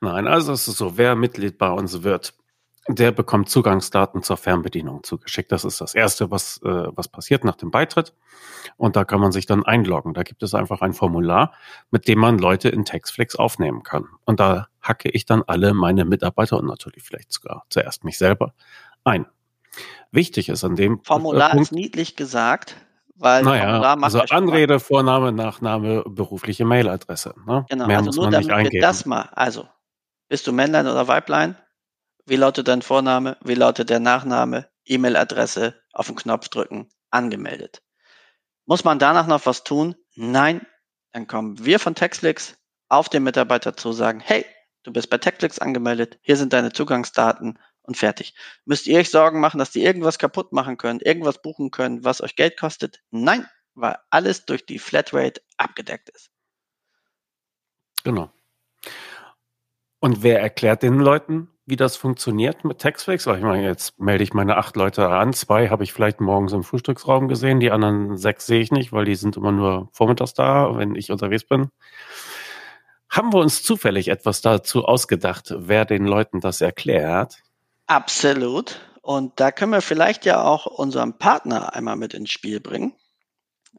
[0.00, 2.34] Nein, also es ist so, wer Mitglied bei uns wird,
[2.88, 5.52] der bekommt Zugangsdaten zur Fernbedienung zugeschickt.
[5.52, 8.14] Das ist das Erste, was, äh, was passiert nach dem Beitritt.
[8.76, 10.14] Und da kann man sich dann einloggen.
[10.14, 11.52] Da gibt es einfach ein Formular,
[11.90, 14.06] mit dem man Leute in Textflix aufnehmen kann.
[14.24, 18.54] Und da hacke ich dann alle meine Mitarbeiter und natürlich vielleicht sogar zuerst mich selber
[19.04, 19.26] ein.
[20.10, 22.74] Wichtig ist an dem Formular Punkt, ist niedlich gesagt,
[23.18, 27.34] weil naja, also Anrede, Vorname, Nachname, berufliche Mailadresse.
[27.46, 27.66] Ne?
[27.68, 28.74] Genau, Mehr also muss nur man damit nicht eingeben.
[28.74, 29.68] wir das mal, also
[30.28, 31.56] bist du Männlein oder Weiblein?
[32.26, 33.36] Wie lautet dein Vorname?
[33.42, 34.68] Wie lautet der Nachname?
[34.84, 37.82] E-Mail-Adresse auf den Knopf drücken, angemeldet.
[38.66, 39.96] Muss man danach noch was tun?
[40.14, 40.66] Nein.
[41.12, 42.56] Dann kommen wir von Textflix
[42.88, 44.44] auf den Mitarbeiter zu sagen, hey,
[44.82, 48.34] du bist bei Textflix angemeldet, hier sind deine Zugangsdaten und fertig.
[48.64, 52.20] Müsst ihr euch Sorgen machen, dass die irgendwas kaputt machen können, irgendwas buchen können, was
[52.20, 53.02] euch Geld kostet?
[53.10, 56.30] Nein, weil alles durch die Flatrate abgedeckt ist.
[58.04, 58.30] Genau.
[60.00, 62.84] Und wer erklärt den Leuten, wie das funktioniert mit?
[62.84, 65.32] Weil ich meine, jetzt melde ich meine acht Leute an.
[65.32, 67.58] Zwei habe ich vielleicht morgens im Frühstücksraum gesehen.
[67.58, 71.10] Die anderen sechs sehe ich nicht, weil die sind immer nur vormittags da, wenn ich
[71.10, 71.70] unterwegs bin.
[73.10, 77.42] Haben wir uns zufällig etwas dazu ausgedacht, wer den Leuten das erklärt?
[77.88, 78.80] Absolut.
[79.00, 82.92] Und da können wir vielleicht ja auch unseren Partner einmal mit ins Spiel bringen,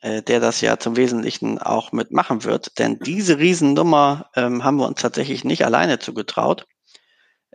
[0.01, 2.79] äh, der das ja zum Wesentlichen auch mitmachen wird.
[2.79, 6.65] Denn diese Riesennummer ähm, haben wir uns tatsächlich nicht alleine zugetraut.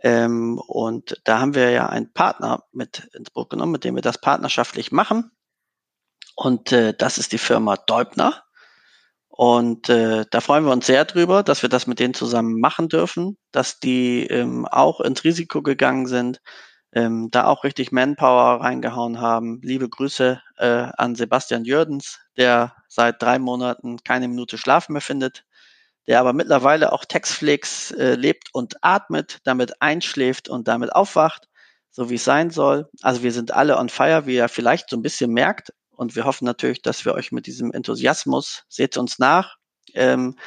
[0.01, 4.01] Ähm, und da haben wir ja einen Partner mit ins Boot genommen, mit dem wir
[4.01, 5.31] das partnerschaftlich machen.
[6.35, 8.44] Und äh, das ist die Firma Deubner.
[9.37, 12.87] Und äh, da freuen wir uns sehr drüber, dass wir das mit denen zusammen machen
[12.87, 16.41] dürfen, dass die ähm, auch ins Risiko gegangen sind,
[16.93, 19.59] ähm, da auch richtig Manpower reingehauen haben.
[19.61, 25.43] Liebe Grüße äh, an Sebastian Jördens, der seit drei Monaten keine Minute Schlaf mehr findet
[26.07, 31.47] der aber mittlerweile auch Textflix äh, lebt und atmet, damit einschläft und damit aufwacht,
[31.91, 32.87] so wie es sein soll.
[33.01, 35.73] Also wir sind alle on fire, wie ihr vielleicht so ein bisschen merkt.
[35.95, 39.55] Und wir hoffen natürlich, dass wir euch mit diesem Enthusiasmus, seht uns nach,
[39.93, 40.37] ähm,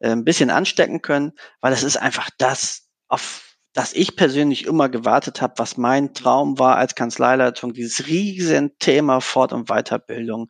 [0.00, 4.88] äh, ein bisschen anstecken können, weil es ist einfach das, auf das ich persönlich immer
[4.88, 10.48] gewartet habe, was mein Traum war als Kanzleileitung, dieses riesen Thema Fort- und Weiterbildung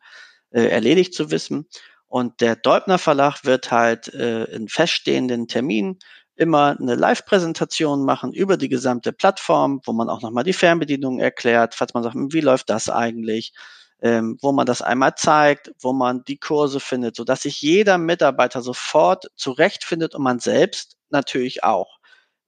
[0.51, 1.67] äh, erledigt zu wissen.
[2.07, 5.97] Und der Deubner Verlag wird halt äh, in feststehenden Terminen
[6.35, 11.75] immer eine Live-Präsentation machen über die gesamte Plattform, wo man auch nochmal die Fernbedienung erklärt,
[11.75, 13.53] falls man sagt, hm, wie läuft das eigentlich,
[14.01, 17.97] ähm, wo man das einmal zeigt, wo man die Kurse findet, so dass sich jeder
[17.97, 21.97] Mitarbeiter sofort zurechtfindet und man selbst natürlich auch.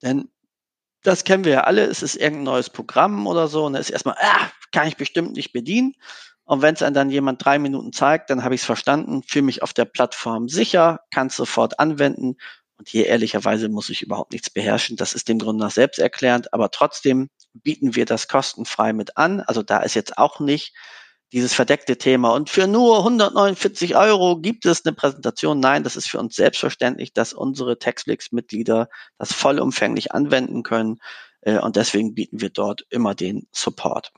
[0.02, 0.30] Denn
[1.04, 3.90] das kennen wir ja alle, es ist irgendein neues Programm oder so und da ist
[3.90, 5.94] erstmal, ah, kann ich bestimmt nicht bedienen.
[6.44, 9.64] Und wenn es dann jemand drei Minuten zeigt, dann habe ich es verstanden, fühle mich
[9.64, 12.38] auf der Plattform sicher, kann es sofort anwenden.
[12.78, 14.96] Und hier ehrlicherweise muss ich überhaupt nichts beherrschen.
[14.96, 16.54] Das ist dem Grunde nach selbsterklärend.
[16.54, 19.42] Aber trotzdem bieten wir das kostenfrei mit an.
[19.42, 20.74] Also da ist jetzt auch nicht
[21.32, 22.34] dieses verdeckte Thema.
[22.34, 25.60] Und für nur 149 Euro gibt es eine Präsentation.
[25.60, 31.00] Nein, das ist für uns selbstverständlich, dass unsere Textflix-Mitglieder das vollumfänglich anwenden können.
[31.42, 34.14] Äh, und deswegen bieten wir dort immer den Support.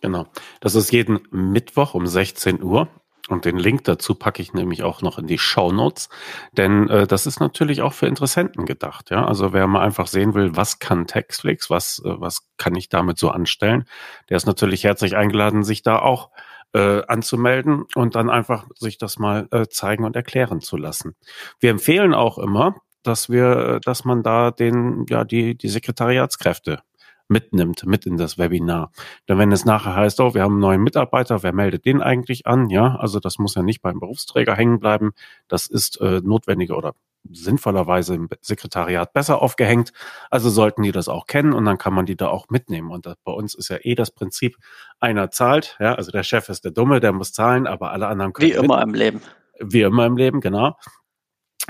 [0.00, 0.26] Genau.
[0.60, 2.88] Das ist jeden Mittwoch um 16 Uhr.
[3.28, 6.08] Und den Link dazu packe ich nämlich auch noch in die Show Notes,
[6.52, 9.10] denn äh, das ist natürlich auch für Interessenten gedacht.
[9.10, 12.88] Ja, also wer mal einfach sehen will, was kann Textflix, was äh, was kann ich
[12.88, 13.84] damit so anstellen,
[14.30, 16.30] der ist natürlich herzlich eingeladen, sich da auch
[16.72, 21.14] äh, anzumelden und dann einfach sich das mal äh, zeigen und erklären zu lassen.
[21.60, 26.80] Wir empfehlen auch immer, dass wir, dass man da den ja die die Sekretariatskräfte
[27.28, 28.90] mitnimmt, mit in das Webinar.
[29.28, 32.46] Denn wenn es nachher heißt, oh, wir haben einen neuen Mitarbeiter, wer meldet den eigentlich
[32.46, 32.70] an?
[32.70, 35.12] Ja, also das muss ja nicht beim Berufsträger hängen bleiben.
[35.48, 36.94] Das ist äh, notwendige oder
[37.30, 39.92] sinnvollerweise im Sekretariat besser aufgehängt.
[40.30, 42.90] Also sollten die das auch kennen und dann kann man die da auch mitnehmen.
[42.90, 44.56] Und das, bei uns ist ja eh das Prinzip,
[45.00, 48.32] einer zahlt, ja, also der Chef ist der Dumme, der muss zahlen, aber alle anderen
[48.32, 48.50] können.
[48.50, 49.20] Wie immer im Leben.
[49.60, 50.76] Wie immer im Leben, genau.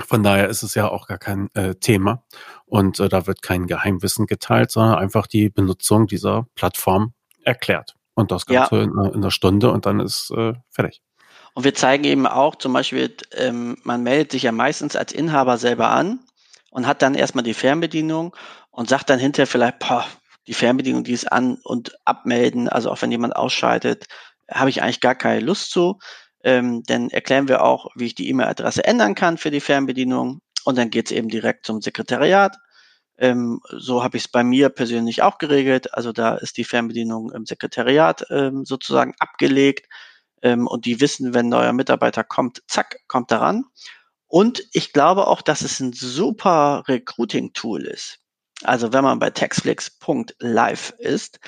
[0.05, 2.23] Von daher ist es ja auch gar kein äh, Thema
[2.69, 7.13] und äh, da wird kein Geheimwissen geteilt, sondern einfach die Benutzung dieser Plattform
[7.43, 7.95] erklärt.
[8.13, 8.81] Und das Ganze ja.
[8.83, 11.01] in, in einer Stunde und dann ist äh, fertig.
[11.53, 15.57] Und wir zeigen eben auch zum Beispiel, ähm, man meldet sich ja meistens als Inhaber
[15.57, 16.19] selber an
[16.69, 18.35] und hat dann erstmal die Fernbedienung
[18.71, 20.05] und sagt dann hinterher vielleicht, boah,
[20.47, 24.05] die Fernbedienung, die ist an und abmelden, also auch wenn jemand ausschaltet,
[24.49, 25.99] habe ich eigentlich gar keine Lust zu.
[26.43, 30.39] Ähm, dann erklären wir auch, wie ich die E-Mail-Adresse ändern kann für die Fernbedienung.
[30.65, 32.57] Und dann geht es eben direkt zum Sekretariat.
[33.17, 35.93] Ähm, so habe ich es bei mir persönlich auch geregelt.
[35.93, 39.87] Also da ist die Fernbedienung im Sekretariat ähm, sozusagen abgelegt
[40.41, 43.65] ähm, und die wissen, wenn neuer Mitarbeiter kommt, zack, kommt er ran.
[44.27, 48.19] Und ich glaube auch, dass es ein super Recruiting-Tool ist.
[48.63, 51.39] Also wenn man bei textflix.live ist,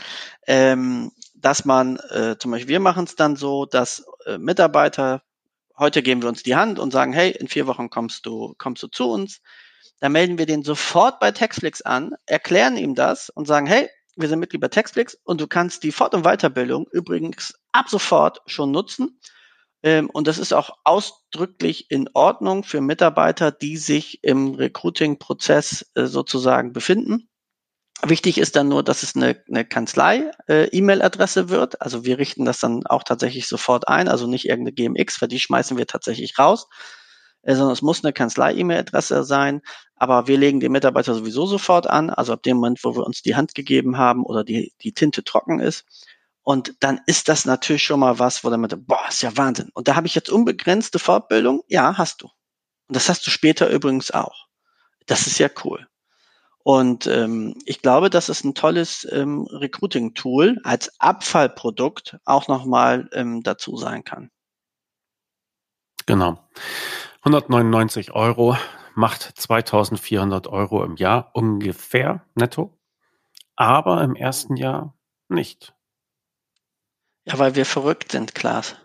[0.48, 5.22] ähm, dass man, äh, zum Beispiel wir machen es dann so, dass äh, Mitarbeiter,
[5.82, 8.84] heute geben wir uns die Hand und sagen, hey, in vier Wochen kommst du, kommst
[8.84, 9.42] du zu uns.
[10.00, 14.30] Dann melden wir den sofort bei Textflix an, erklären ihm das und sagen, hey, wir
[14.30, 18.72] sind Mitglied bei Textflix und du kannst die Fort- und Weiterbildung übrigens ab sofort schon
[18.72, 19.20] nutzen.
[19.84, 26.06] Ähm, und das ist auch ausdrücklich in Ordnung für Mitarbeiter, die sich im Recruiting-Prozess äh,
[26.06, 27.31] sozusagen befinden.
[28.04, 31.82] Wichtig ist dann nur, dass es eine, eine Kanzlei-E-Mail-Adresse äh, wird.
[31.82, 35.40] Also wir richten das dann auch tatsächlich sofort ein, also nicht irgendeine GMX, weil die
[35.40, 36.68] schmeißen wir tatsächlich raus,
[37.44, 39.62] äh, sondern es muss eine Kanzlei-E-Mail-Adresse sein.
[39.96, 43.22] Aber wir legen den Mitarbeiter sowieso sofort an, also ab dem Moment, wo wir uns
[43.22, 45.86] die Hand gegeben haben oder die, die Tinte trocken ist.
[46.44, 49.70] Und dann ist das natürlich schon mal was, wo dann mit, boah, ist ja Wahnsinn.
[49.74, 51.62] Und da habe ich jetzt unbegrenzte Fortbildung.
[51.68, 52.30] Ja, hast du.
[52.88, 54.48] Und das hast du später übrigens auch.
[55.06, 55.88] Das ist ja cool.
[56.64, 63.42] Und ähm, ich glaube, dass es ein tolles ähm, Recruiting-Tool als Abfallprodukt auch nochmal ähm,
[63.42, 64.30] dazu sein kann.
[66.06, 66.38] Genau.
[67.22, 68.58] 199 Euro
[68.96, 72.78] macht 2400 Euro im Jahr ungefähr netto,
[73.56, 74.98] aber im ersten Jahr
[75.30, 75.74] nicht.
[77.26, 78.76] Ja, weil wir verrückt sind, Klaas.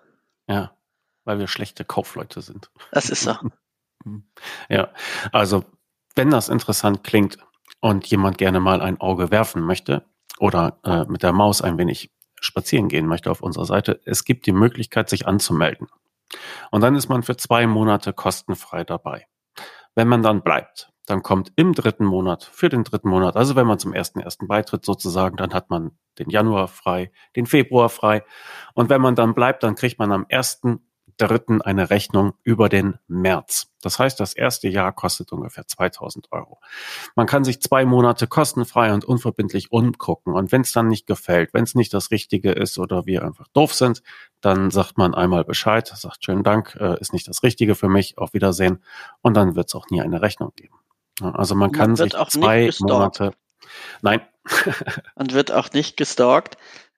[0.46, 0.76] Ja,
[1.24, 2.70] weil wir schlechte Kaufleute sind.
[2.92, 3.34] Das ist so.
[4.68, 4.92] ja,
[5.32, 5.64] also
[6.14, 7.38] wenn das interessant klingt,
[7.86, 10.04] und jemand gerne mal ein Auge werfen möchte
[10.38, 12.10] oder äh, mit der Maus ein wenig
[12.40, 15.88] spazieren gehen möchte auf unserer Seite, es gibt die Möglichkeit, sich anzumelden.
[16.70, 19.26] Und dann ist man für zwei Monate kostenfrei dabei.
[19.94, 23.66] Wenn man dann bleibt, dann kommt im dritten Monat, für den dritten Monat, also wenn
[23.66, 28.24] man zum ersten ersten beitritt sozusagen, dann hat man den Januar frei, den Februar frei.
[28.74, 30.80] Und wenn man dann bleibt, dann kriegt man am ersten
[31.16, 33.68] dritten eine Rechnung über den März.
[33.82, 36.60] Das heißt, das erste Jahr kostet ungefähr 2000 Euro.
[37.14, 40.34] Man kann sich zwei Monate kostenfrei und unverbindlich umgucken.
[40.34, 43.48] Und wenn es dann nicht gefällt, wenn es nicht das Richtige ist oder wir einfach
[43.48, 44.02] doof sind,
[44.40, 48.18] dann sagt man einmal Bescheid, sagt schönen Dank, äh, ist nicht das Richtige für mich,
[48.18, 48.82] auf Wiedersehen.
[49.22, 50.74] Und dann wird es auch nie eine Rechnung geben.
[51.20, 53.32] Also man, man kann sich zwei Monate
[54.02, 54.20] Nein.
[55.14, 56.56] und wird auch nicht gestalkt.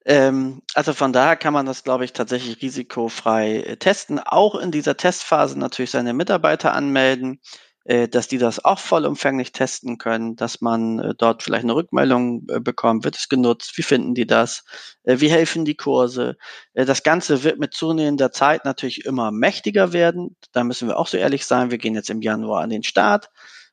[0.09, 4.19] Ähm, also von daher kann man das, glaube ich, tatsächlich risikofrei äh, testen.
[4.19, 7.41] Auch in dieser Testphase natürlich seine Mitarbeiter anmelden,
[7.85, 12.47] äh, dass die das auch vollumfänglich testen können, dass man äh, dort vielleicht eine Rückmeldung
[12.49, 13.05] äh, bekommt.
[13.05, 13.77] Wird es genutzt?
[13.77, 14.65] Wie finden die das?
[15.05, 16.39] Äh, wie helfen die Kurse?
[16.73, 20.37] Äh, das Ganze wird mit zunehmender Zeit natürlich immer mächtiger werden.
[20.53, 21.71] Da müssen wir auch so ehrlich sein.
[21.71, 23.29] Wir gehen jetzt im Januar an den Start.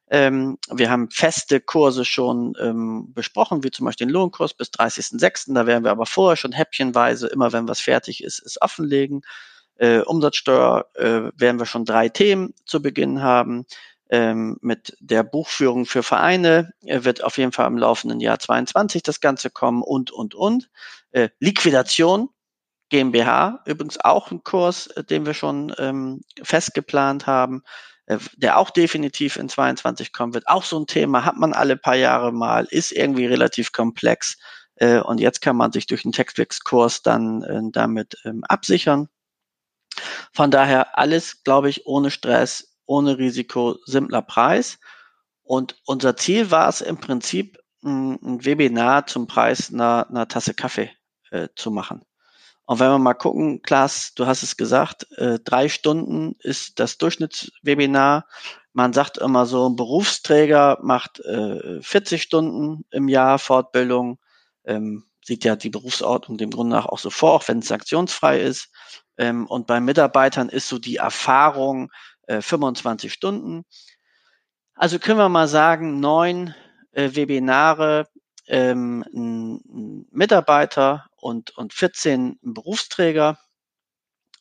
[0.10, 5.53] Ähm, wir haben feste Kurse schon ähm, besprochen, wie zum Beispiel den Lohnkurs bis 30.06.
[5.53, 9.22] Da werden wir aber vorher schon häppchenweise, immer wenn was fertig ist, es offenlegen.
[9.78, 13.66] Äh, Umsatzsteuer äh, werden wir schon drei Themen zu Beginn haben.
[14.08, 19.01] Ähm, mit der Buchführung für Vereine äh, wird auf jeden Fall im laufenden Jahr 22
[19.01, 20.70] das Ganze kommen und, und, und.
[21.12, 22.30] Äh, Liquidation
[22.89, 27.64] GmbH, übrigens auch ein Kurs, äh, den wir schon ähm, festgeplant haben.
[28.08, 30.47] Äh, der auch definitiv in 22 kommen wird.
[30.47, 34.38] Auch so ein Thema hat man alle paar Jahre mal, ist irgendwie relativ komplex.
[34.76, 39.10] Äh, und jetzt kann man sich durch einen Textflix-Kurs dann äh, damit ähm, absichern.
[40.34, 44.80] Von daher alles, glaube ich, ohne Stress, ohne Risiko, simpler Preis.
[45.43, 50.89] Und unser Ziel war es im Prinzip, ein Webinar zum Preis einer, einer Tasse Kaffee
[51.56, 52.01] zu machen.
[52.66, 56.97] Und wenn wir mal gucken, Klaas, du hast es gesagt, äh, drei Stunden ist das
[56.97, 58.26] Durchschnittswebinar.
[58.74, 64.20] Man sagt immer so, ein Berufsträger macht äh, 40 Stunden im Jahr Fortbildung.
[64.66, 68.41] Ähm, sieht ja die Berufsordnung dem Grunde nach auch so vor, auch wenn es sanktionsfrei
[68.41, 68.70] ist.
[69.18, 71.91] Ähm, und bei Mitarbeitern ist so die Erfahrung
[72.28, 73.63] äh, 25 Stunden.
[74.76, 76.53] Also können wir mal sagen, neun
[76.91, 78.07] äh, Webinare,
[78.47, 83.39] ähm, ein Mitarbeiter und, und 14 Berufsträger.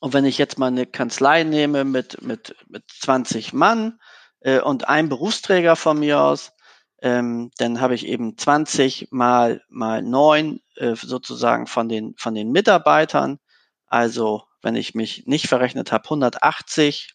[0.01, 3.99] Und wenn ich jetzt mal eine Kanzlei nehme mit, mit, mit 20 Mann
[4.41, 6.53] äh, und ein Berufsträger von mir aus,
[7.01, 12.53] ähm, dann habe ich eben 20 mal, mal 9 äh, sozusagen von den, von den
[12.53, 13.39] Mitarbeitern.
[13.87, 17.14] Also wenn ich mich nicht verrechnet habe, 180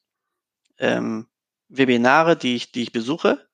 [0.79, 1.27] ähm,
[1.67, 3.47] Webinare, die ich, die ich besuche.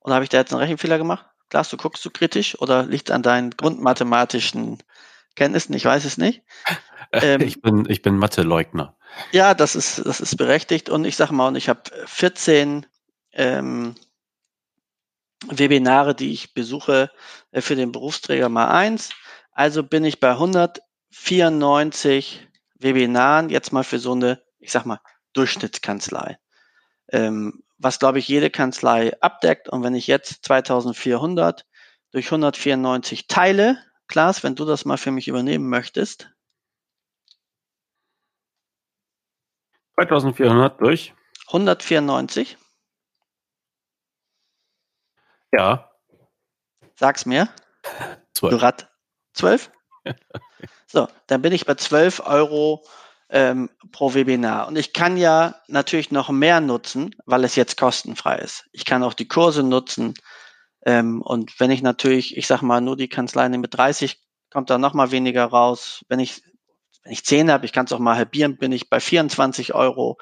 [0.00, 1.24] Oder habe ich da jetzt einen Rechenfehler gemacht?
[1.48, 4.82] Klaas, du guckst du kritisch oder liegt an deinen grundmathematischen
[5.34, 5.74] Kenntnissen?
[5.74, 6.42] Ich weiß es nicht.
[7.12, 8.96] Ähm, ich bin, ich bin Mathe-Leugner.
[9.30, 10.88] Ja, das ist, das ist berechtigt.
[10.88, 12.84] Und ich sage mal, und ich habe 14
[13.32, 13.94] ähm,
[15.46, 17.10] Webinare, die ich besuche
[17.52, 19.10] äh, für den Berufsträger mal eins.
[19.52, 25.00] Also bin ich bei 194 Webinaren jetzt mal für so eine, ich sag mal,
[25.32, 26.38] Durchschnittskanzlei.
[27.12, 29.68] Ähm, was, glaube ich, jede Kanzlei abdeckt.
[29.68, 31.66] Und wenn ich jetzt 2400
[32.12, 36.30] durch 194 teile, Klaas, wenn du das mal für mich übernehmen möchtest.
[39.96, 41.14] 2400 durch
[41.48, 42.56] 194.
[45.52, 45.90] Ja.
[46.94, 47.48] Sag's mir.
[48.34, 48.50] 12.
[48.50, 48.90] Du Rat
[49.34, 49.70] 12?
[50.86, 52.84] so, dann bin ich bei 12 Euro
[53.28, 54.68] ähm, pro Webinar.
[54.68, 58.64] Und ich kann ja natürlich noch mehr nutzen, weil es jetzt kostenfrei ist.
[58.72, 60.14] Ich kann auch die Kurse nutzen.
[60.84, 64.20] Ähm, und wenn ich natürlich, ich sag mal, nur die Kanzlei nehme mit 30,
[64.50, 66.04] kommt da noch mal weniger raus.
[66.08, 66.42] Wenn ich,
[67.02, 70.18] wenn ich 10 habe, ich kann es auch mal halbieren, bin ich bei 24 Euro.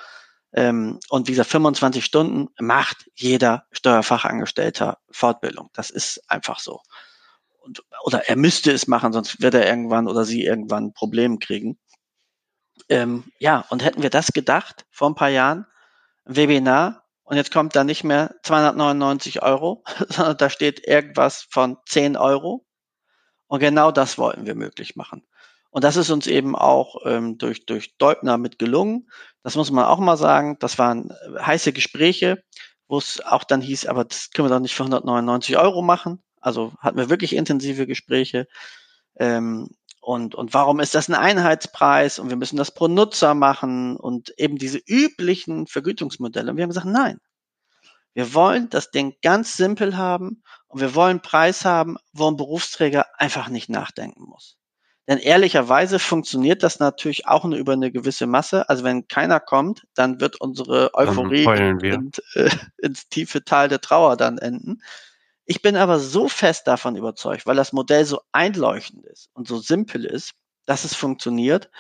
[0.55, 5.69] Ähm, und dieser 25 Stunden macht jeder Steuerfachangestellter Fortbildung.
[5.75, 6.81] Das ist einfach so.
[7.59, 11.39] Und, oder er müsste es machen, sonst wird er irgendwann oder sie irgendwann ein Problem
[11.39, 11.79] kriegen.
[12.89, 15.67] Ähm, ja, und hätten wir das gedacht vor ein paar Jahren,
[16.25, 22.17] Webinar, und jetzt kommt da nicht mehr 299 Euro, sondern da steht irgendwas von 10
[22.17, 22.67] Euro.
[23.47, 25.27] Und genau das wollten wir möglich machen.
[25.71, 29.09] Und das ist uns eben auch ähm, durch, durch Deutner mit gelungen.
[29.43, 30.57] Das muss man auch mal sagen.
[30.61, 32.45] Das waren äh, heiße Gespräche,
[32.87, 36.23] wo es auch dann hieß, aber das können wir doch nicht für 199 Euro machen.
[36.41, 38.47] Also hatten wir wirklich intensive Gespräche.
[39.17, 39.71] Ähm,
[40.05, 44.35] und, und warum ist das ein Einheitspreis und wir müssen das pro Nutzer machen und
[44.39, 46.51] eben diese üblichen Vergütungsmodelle.
[46.51, 47.19] Und wir haben gesagt, nein,
[48.13, 52.37] wir wollen das Ding ganz simpel haben und wir wollen einen Preis haben, wo ein
[52.37, 54.59] Berufsträger einfach nicht nachdenken muss.
[55.09, 58.69] Denn ehrlicherweise funktioniert das natürlich auch nur über eine gewisse Masse.
[58.69, 61.45] Also wenn keiner kommt, dann wird unsere Euphorie
[61.83, 64.83] in, äh, ins tiefe Tal der Trauer dann enden.
[65.47, 69.59] Ich bin aber so fest davon überzeugt, weil das Modell so einleuchtend ist und so
[69.59, 70.33] simpel ist,
[70.67, 71.71] dass es funktioniert.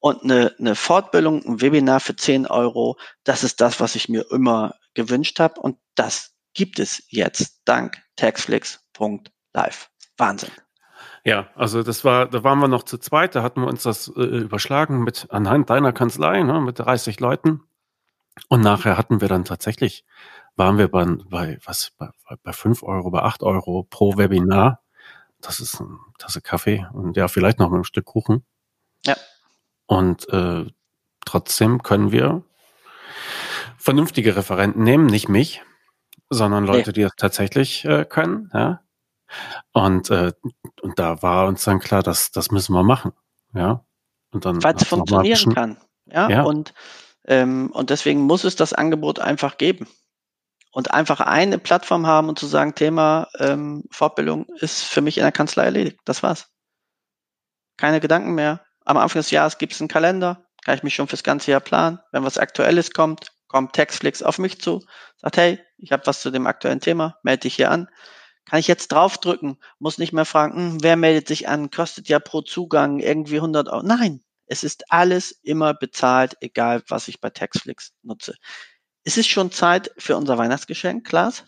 [0.00, 4.30] Und eine, eine Fortbildung, ein Webinar für 10 Euro, das ist das, was ich mir
[4.30, 5.60] immer gewünscht habe.
[5.60, 9.90] Und das gibt es jetzt dank taxflix.live.
[10.16, 10.50] Wahnsinn.
[11.24, 14.08] Ja, also das war, da waren wir noch zu zweit, da hatten wir uns das
[14.08, 17.67] äh, überschlagen mit anhand deiner Kanzlei, ne, mit 30 Leuten.
[18.48, 20.04] Und nachher hatten wir dann tatsächlich
[20.58, 22.10] waren wir bei, bei was, bei,
[22.42, 24.82] bei 5 Euro, bei 8 Euro pro Webinar.
[25.40, 28.44] Das ist eine Tasse Kaffee und ja, vielleicht noch ein Stück Kuchen.
[29.06, 29.16] Ja.
[29.86, 30.66] Und äh,
[31.24, 32.42] trotzdem können wir
[33.76, 35.62] vernünftige Referenten nehmen, nicht mich,
[36.28, 36.94] sondern Leute, nee.
[36.94, 38.50] die das tatsächlich äh, können.
[38.52, 38.82] Ja?
[39.72, 40.32] Und, äh,
[40.82, 43.12] und da war uns dann klar, dass das müssen wir machen.
[43.54, 43.84] Ja.
[44.32, 45.78] Und dann Weil es funktionieren kann.
[46.06, 46.28] Ja.
[46.28, 46.42] ja.
[46.42, 46.74] Und,
[47.28, 49.86] ähm, und deswegen muss es das Angebot einfach geben
[50.72, 55.24] und einfach eine Plattform haben und zu sagen, Thema ähm, Fortbildung ist für mich in
[55.24, 55.98] der Kanzlei erledigt.
[56.06, 56.48] Das war's.
[57.76, 58.64] Keine Gedanken mehr.
[58.84, 61.60] Am Anfang des Jahres gibt es einen Kalender, kann ich mich schon fürs ganze Jahr
[61.60, 62.00] planen.
[62.12, 64.82] Wenn was Aktuelles kommt, kommt Textflix auf mich zu,
[65.16, 67.88] sagt, hey, ich habe was zu dem aktuellen Thema, melde dich hier an.
[68.46, 72.18] Kann ich jetzt draufdrücken, muss nicht mehr fragen, hm, wer meldet sich an, kostet ja
[72.18, 73.82] pro Zugang irgendwie 100 Euro.
[73.82, 78.34] Nein, es ist alles immer bezahlt, egal was ich bei Textflix nutze.
[79.04, 81.44] Ist es schon Zeit für unser Weihnachtsgeschenk, Klaas?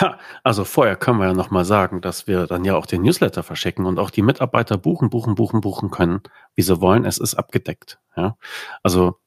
[0.00, 3.42] Ha, also vorher können wir ja nochmal sagen, dass wir dann ja auch den Newsletter
[3.42, 6.22] verschicken und auch die Mitarbeiter buchen, buchen, buchen, buchen können,
[6.54, 7.04] wie sie wollen.
[7.04, 7.98] Es ist abgedeckt.
[8.16, 8.36] Ja?
[8.82, 9.18] Also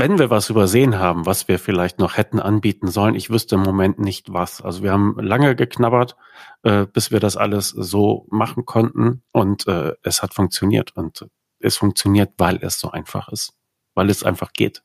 [0.00, 3.60] wenn wir was übersehen haben, was wir vielleicht noch hätten anbieten sollen, ich wüsste im
[3.60, 4.62] Moment nicht was.
[4.62, 6.16] Also wir haben lange geknabbert,
[6.62, 11.28] äh, bis wir das alles so machen konnten und äh, es hat funktioniert und
[11.58, 13.52] es funktioniert, weil es so einfach ist,
[13.94, 14.82] weil es einfach geht.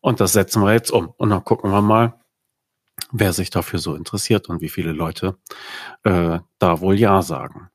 [0.00, 1.08] Und das setzen wir jetzt um.
[1.16, 2.20] Und dann gucken wir mal,
[3.12, 5.38] wer sich dafür so interessiert und wie viele Leute
[6.04, 7.70] äh, da wohl Ja sagen.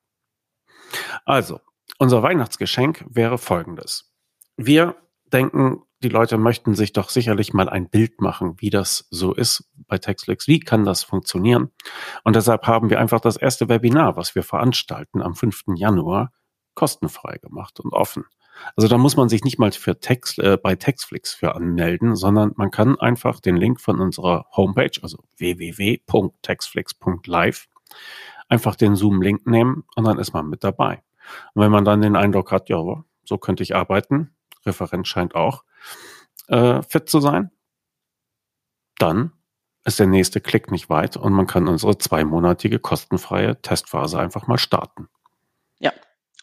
[1.26, 1.60] Also,
[1.98, 4.14] unser Weihnachtsgeschenk wäre folgendes.
[4.58, 4.96] Wir
[5.34, 9.70] denken, die Leute möchten sich doch sicherlich mal ein Bild machen, wie das so ist
[9.88, 10.48] bei Textflix.
[10.48, 11.72] Wie kann das funktionieren?
[12.24, 15.64] Und deshalb haben wir einfach das erste Webinar, was wir veranstalten am 5.
[15.76, 16.32] Januar,
[16.74, 18.26] kostenfrei gemacht und offen.
[18.76, 22.54] Also da muss man sich nicht mal für Text, äh, bei Textflix für anmelden, sondern
[22.56, 27.68] man kann einfach den Link von unserer Homepage, also www.textflix.live,
[28.50, 31.02] einfach den Zoom-Link nehmen und dann ist man mit dabei.
[31.54, 34.36] Und wenn man dann den Eindruck hat, ja, so könnte ich arbeiten,
[34.66, 35.64] Referent scheint auch
[36.48, 37.52] äh, fit zu sein,
[38.98, 39.32] dann
[39.84, 44.60] ist der nächste Klick nicht weit und man kann unsere zweimonatige kostenfreie Testphase einfach mal
[44.60, 45.10] starten.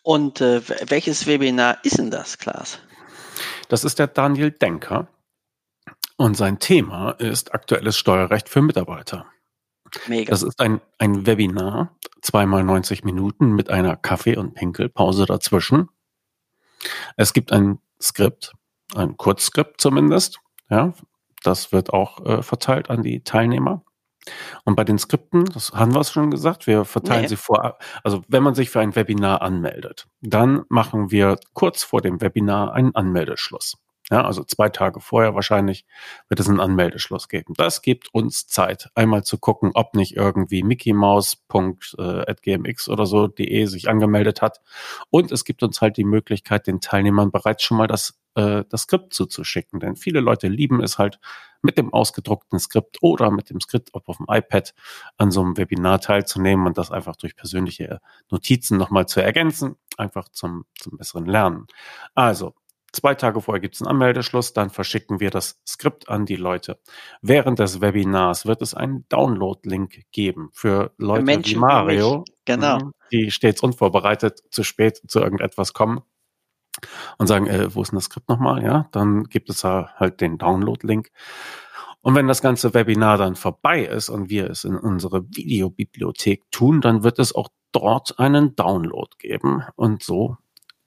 [0.09, 2.79] Und äh, welches Webinar ist denn das, Klaas?
[3.69, 5.09] Das ist der Daniel Denker.
[6.17, 9.27] Und sein Thema ist aktuelles Steuerrecht für Mitarbeiter.
[10.07, 10.31] Mega.
[10.31, 15.91] Das ist ein, ein Webinar, zweimal 90 Minuten mit einer Kaffee- und Pinkelpause dazwischen.
[17.19, 18.55] Es gibt ein Skript,
[18.95, 20.41] ein Kurzskript zumindest.
[20.71, 20.93] Ja,
[21.43, 23.83] das wird auch äh, verteilt an die Teilnehmer.
[24.65, 27.29] Und bei den Skripten, das haben wir es schon gesagt, wir verteilen nee.
[27.29, 32.03] sie vor, also wenn man sich für ein Webinar anmeldet, dann machen wir kurz vor
[32.03, 33.79] dem Webinar einen Anmeldeschluss.
[34.11, 35.85] Ja, also zwei Tage vorher wahrscheinlich
[36.29, 37.53] wird es einen Anmeldeschluss geben.
[37.57, 43.91] Das gibt uns Zeit, einmal zu gucken, ob nicht irgendwie mickeymaus.gmx oder so de sich
[43.91, 44.63] angemeldet hat.
[45.11, 48.83] Und es gibt uns halt die Möglichkeit, den Teilnehmern bereits schon mal das, äh, das
[48.83, 49.79] Skript zuzuschicken.
[49.79, 51.19] Denn viele Leute lieben es halt,
[51.63, 54.75] mit dem ausgedruckten Skript oder mit dem Skript auf dem iPad
[55.17, 58.01] an so einem Webinar teilzunehmen und das einfach durch persönliche
[58.31, 61.67] Notizen nochmal zu ergänzen, einfach zum, zum besseren Lernen.
[62.15, 62.55] Also,
[62.93, 66.81] Zwei Tage vorher gibt es einen Anmeldeschluss, dann verschicken wir das Skript an die Leute.
[67.21, 72.79] Während des Webinars wird es einen Download-Link geben für Leute Menschen wie Mario, genau.
[72.79, 76.01] Mhm, die stets unvorbereitet zu spät zu irgendetwas kommen
[77.19, 78.63] und sagen, äh, wo ist denn das Skript nochmal?
[78.65, 81.11] Ja, dann gibt es da halt den Download-Link.
[82.01, 86.81] Und wenn das ganze Webinar dann vorbei ist und wir es in unsere Videobibliothek tun,
[86.81, 89.65] dann wird es auch dort einen Download geben.
[89.77, 90.37] Und so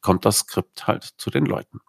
[0.01, 1.79] kommt das Skript halt zu den Leuten.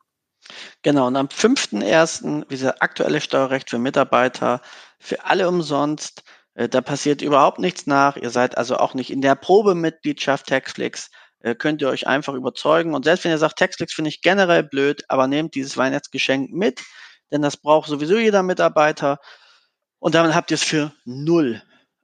[0.82, 4.60] Genau, und am 5.1., wie gesagt, aktuelle Steuerrecht für Mitarbeiter,
[4.98, 6.22] für alle umsonst.
[6.54, 8.16] Äh, da passiert überhaupt nichts nach.
[8.16, 11.10] Ihr seid also auch nicht in der Probemitgliedschaft Taxflix.
[11.40, 12.94] Äh, könnt ihr euch einfach überzeugen.
[12.94, 16.82] Und selbst wenn ihr sagt, Taxflix finde ich generell blöd, aber nehmt dieses Weihnachtsgeschenk mit,
[17.30, 19.18] denn das braucht sowieso jeder Mitarbeiter.
[19.98, 21.62] Und damit habt ihr es für null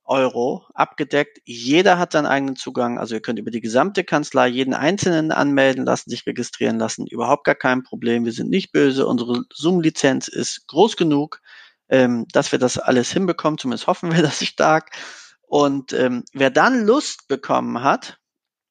[0.08, 1.38] Euro abgedeckt.
[1.44, 2.98] Jeder hat seinen eigenen Zugang.
[2.98, 7.06] Also ihr könnt über die gesamte Kanzlei jeden Einzelnen anmelden lassen, sich registrieren lassen.
[7.06, 8.24] Überhaupt gar kein Problem.
[8.24, 9.06] Wir sind nicht böse.
[9.06, 11.40] Unsere Zoom-Lizenz ist groß genug,
[11.88, 13.58] ähm, dass wir das alles hinbekommen.
[13.58, 14.90] Zumindest hoffen wir das stark.
[15.42, 18.18] Und ähm, wer dann Lust bekommen hat,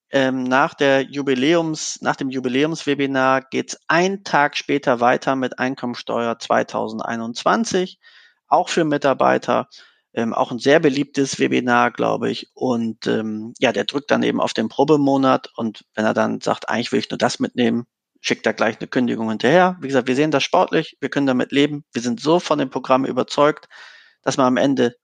[0.10, 8.00] ähm, nach der Jubiläums, nach dem Jubiläumswebinar geht's einen Tag später weiter mit Einkommensteuer 2021,
[8.48, 9.68] auch für Mitarbeiter.
[10.18, 12.50] Ähm, auch ein sehr beliebtes Webinar, glaube ich.
[12.56, 16.70] Und ähm, ja, der drückt dann eben auf den Probemonat und wenn er dann sagt,
[16.70, 17.86] eigentlich will ich nur das mitnehmen,
[18.20, 19.78] schickt er gleich eine Kündigung hinterher.
[19.80, 21.84] Wie gesagt, wir sehen das sportlich, wir können damit leben.
[21.94, 23.68] Wir sind so von dem Programm überzeugt,
[24.24, 24.96] dass man am Ende,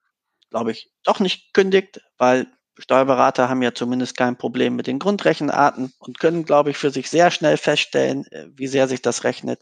[0.49, 2.47] glaube ich, doch nicht kündigt, weil
[2.80, 7.07] Steuerberater haben ja zumindest kein Problem mit den Grundrechenarten und können, glaube ich, für sich
[7.11, 9.61] sehr schnell feststellen, äh, wie sehr sich das rechnet.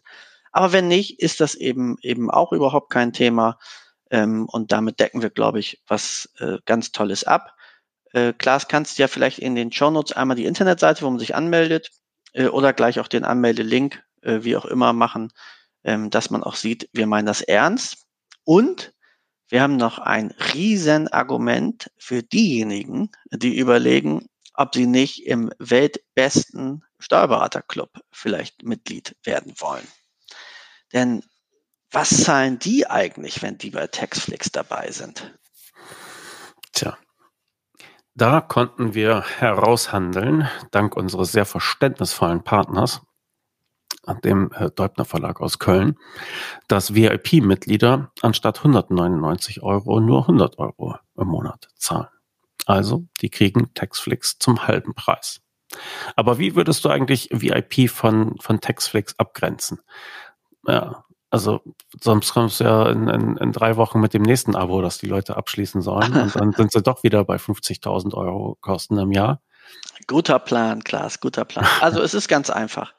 [0.53, 3.57] Aber wenn nicht, ist das eben eben auch überhaupt kein Thema.
[4.11, 7.55] Ähm, und damit decken wir, glaube ich, was äh, ganz Tolles ab.
[8.11, 11.19] Äh, Klaas, kannst du ja vielleicht in den Show Notes einmal die Internetseite, wo man
[11.19, 11.91] sich anmeldet,
[12.33, 15.31] äh, oder gleich auch den Anmeldelink, äh, wie auch immer, machen,
[15.83, 18.05] ähm, dass man auch sieht, wir meinen das ernst.
[18.43, 18.93] Und
[19.47, 27.89] wir haben noch ein Riesenargument für diejenigen, die überlegen, ob sie nicht im weltbesten Steuerberaterclub
[28.11, 29.87] vielleicht Mitglied werden wollen.
[30.93, 31.23] Denn
[31.91, 35.37] was zahlen die eigentlich, wenn die bei Taxflix dabei sind?
[36.71, 36.97] Tja,
[38.15, 43.01] da konnten wir heraushandeln, dank unseres sehr verständnisvollen Partners,
[44.23, 45.97] dem äh, Deubner Verlag aus Köln,
[46.67, 52.07] dass VIP-Mitglieder anstatt 199 Euro nur 100 Euro im Monat zahlen.
[52.65, 55.41] Also, die kriegen Taxflix zum halben Preis.
[56.15, 59.79] Aber wie würdest du eigentlich VIP von, von Taxflix abgrenzen?
[60.67, 61.61] Ja, also
[62.01, 65.07] sonst kommst du ja in, in, in drei Wochen mit dem nächsten Abo, das die
[65.07, 66.13] Leute abschließen sollen.
[66.13, 69.41] Und dann sind sie doch wieder bei 50.000 Euro Kosten im Jahr.
[70.07, 71.65] Guter Plan, Klaas, guter Plan.
[71.79, 72.93] Also es ist ganz einfach.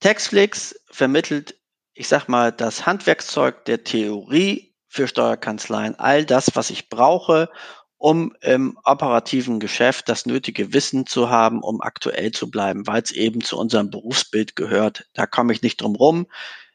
[0.00, 1.54] Taxflix vermittelt,
[1.94, 5.98] ich sag mal, das Handwerkszeug der Theorie für Steuerkanzleien.
[5.98, 7.48] All das, was ich brauche,
[7.96, 13.12] um im operativen Geschäft das nötige Wissen zu haben, um aktuell zu bleiben, weil es
[13.12, 15.06] eben zu unserem Berufsbild gehört.
[15.14, 16.26] Da komme ich nicht drum rum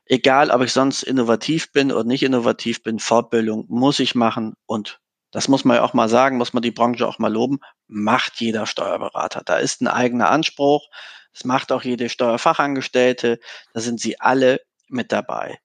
[0.10, 5.00] egal ob ich sonst innovativ bin oder nicht innovativ bin, Fortbildung muss ich machen und
[5.32, 8.40] das muss man ja auch mal sagen, muss man die Branche auch mal loben, macht
[8.40, 9.42] jeder Steuerberater.
[9.44, 10.88] Da ist ein eigener Anspruch,
[11.34, 13.40] das macht auch jede Steuerfachangestellte,
[13.74, 15.60] da sind sie alle mit dabei.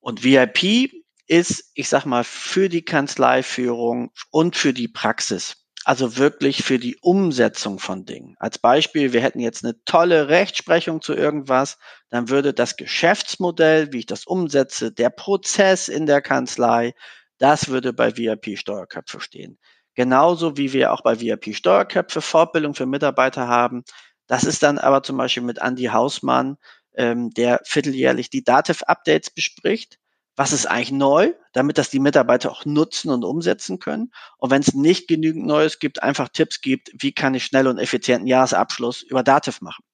[0.00, 0.90] Und VIP
[1.28, 6.96] ist, ich sag mal, für die Kanzleiführung und für die Praxis also wirklich für die
[7.00, 8.36] Umsetzung von Dingen.
[8.38, 11.78] Als Beispiel, wir hätten jetzt eine tolle Rechtsprechung zu irgendwas,
[12.08, 16.94] dann würde das Geschäftsmodell, wie ich das umsetze, der Prozess in der Kanzlei,
[17.38, 19.58] das würde bei VIP Steuerköpfe stehen.
[19.94, 23.84] Genauso wie wir auch bei VIP Steuerköpfe Fortbildung für Mitarbeiter haben.
[24.26, 26.56] Das ist dann aber zum Beispiel mit Andy Hausmann,
[26.94, 29.98] ähm, der vierteljährlich die Dativ-Updates bespricht
[30.36, 34.12] was ist eigentlich neu, damit das die Mitarbeiter auch nutzen und umsetzen können.
[34.38, 37.78] Und wenn es nicht genügend Neues gibt, einfach Tipps gibt, wie kann ich schnell und
[37.78, 39.84] effizienten Jahresabschluss über Dativ machen.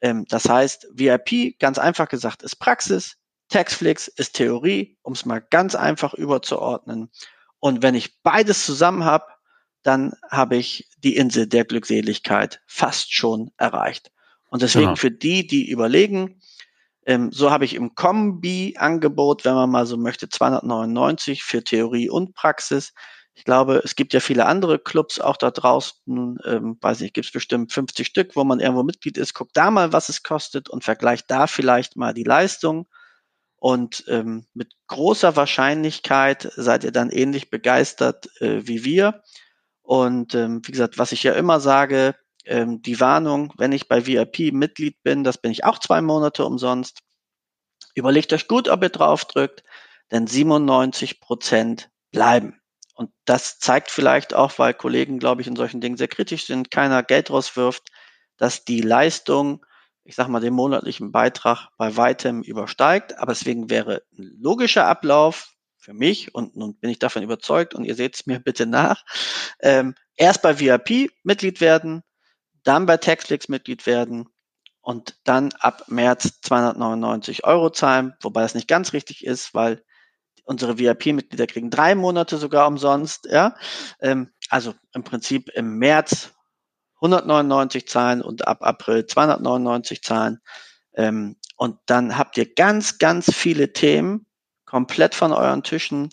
[0.00, 3.16] Ähm, das heißt, VIP, ganz einfach gesagt, ist Praxis,
[3.48, 7.10] Taxflix ist Theorie, um es mal ganz einfach überzuordnen.
[7.60, 9.26] Und wenn ich beides zusammen habe,
[9.82, 14.10] dann habe ich die Insel der Glückseligkeit fast schon erreicht.
[14.48, 14.96] Und deswegen genau.
[14.96, 16.40] für die, die überlegen,
[17.06, 22.34] ähm, so habe ich im Kombi-Angebot, wenn man mal so möchte, 299 für Theorie und
[22.34, 22.92] Praxis.
[23.34, 27.26] Ich glaube, es gibt ja viele andere Clubs auch da draußen, ähm, weiß nicht, gibt
[27.26, 29.34] es bestimmt 50 Stück, wo man irgendwo Mitglied ist.
[29.34, 32.88] Guckt da mal, was es kostet und vergleicht da vielleicht mal die Leistung.
[33.56, 39.22] Und ähm, mit großer Wahrscheinlichkeit seid ihr dann ähnlich begeistert äh, wie wir.
[39.82, 44.06] Und ähm, wie gesagt, was ich ja immer sage, ähm, die Warnung, wenn ich bei
[44.06, 47.00] VIP Mitglied bin, das bin ich auch zwei Monate umsonst.
[47.94, 49.62] Überlegt euch gut, ob ihr drauf drückt,
[50.10, 52.60] denn 97 Prozent bleiben.
[52.94, 56.70] Und das zeigt vielleicht auch, weil Kollegen, glaube ich, in solchen Dingen sehr kritisch sind,
[56.70, 57.88] keiner Geld rauswirft,
[58.38, 59.64] dass die Leistung,
[60.04, 63.18] ich sage mal, den monatlichen Beitrag bei weitem übersteigt.
[63.18, 67.84] Aber deswegen wäre ein logischer Ablauf für mich, und nun bin ich davon überzeugt, und
[67.84, 69.04] ihr seht es mir bitte nach,
[69.60, 72.02] ähm, erst bei VIP Mitglied werden,
[72.66, 74.28] dann bei Taxflix Mitglied werden
[74.80, 79.82] und dann ab März 299 Euro zahlen, wobei das nicht ganz richtig ist, weil
[80.44, 83.26] unsere VIP-Mitglieder kriegen drei Monate sogar umsonst.
[83.30, 83.56] Ja?
[84.00, 86.32] Ähm, also im Prinzip im März
[87.00, 90.40] 199 zahlen und ab April 299 zahlen.
[90.94, 94.26] Ähm, und dann habt ihr ganz, ganz viele Themen
[94.64, 96.10] komplett von euren Tischen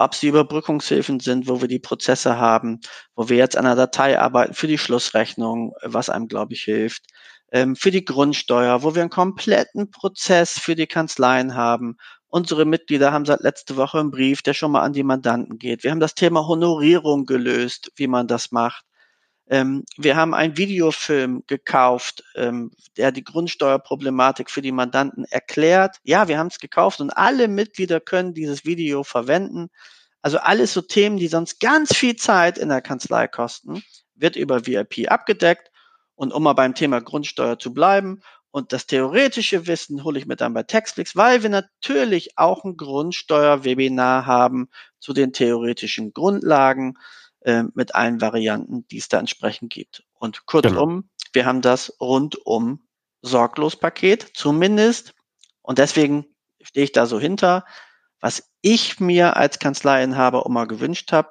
[0.00, 2.80] ob sie Überbrückungshilfen sind, wo wir die Prozesse haben,
[3.14, 7.04] wo wir jetzt an einer Datei arbeiten für die Schlussrechnung, was einem, glaube ich, hilft,
[7.52, 11.96] ähm, für die Grundsteuer, wo wir einen kompletten Prozess für die Kanzleien haben.
[12.28, 15.84] Unsere Mitglieder haben seit letzte Woche einen Brief, der schon mal an die Mandanten geht.
[15.84, 18.84] Wir haben das Thema Honorierung gelöst, wie man das macht.
[19.50, 25.96] Ähm, wir haben einen Videofilm gekauft, ähm, der die Grundsteuerproblematik für die Mandanten erklärt.
[26.04, 29.68] Ja, wir haben es gekauft und alle Mitglieder können dieses Video verwenden.
[30.22, 33.82] Also alles so Themen, die sonst ganz viel Zeit in der Kanzlei kosten,
[34.14, 35.72] wird über VIP abgedeckt.
[36.14, 38.20] Und um mal beim Thema Grundsteuer zu bleiben
[38.52, 42.76] und das theoretische Wissen hole ich mir dann bei Textflix, weil wir natürlich auch ein
[42.76, 44.68] Grundsteuer-Webinar haben
[45.00, 46.94] zu den theoretischen Grundlagen
[47.40, 50.04] äh, mit allen Varianten, die es da entsprechend gibt.
[50.14, 51.08] Und kurzum, genau.
[51.32, 52.82] wir haben das rundum
[53.22, 55.14] sorglos Paket, zumindest.
[55.62, 56.26] Und deswegen
[56.62, 57.64] stehe ich da so hinter,
[58.20, 61.30] was ich mir als Kanzleiinhaber immer gewünscht habe.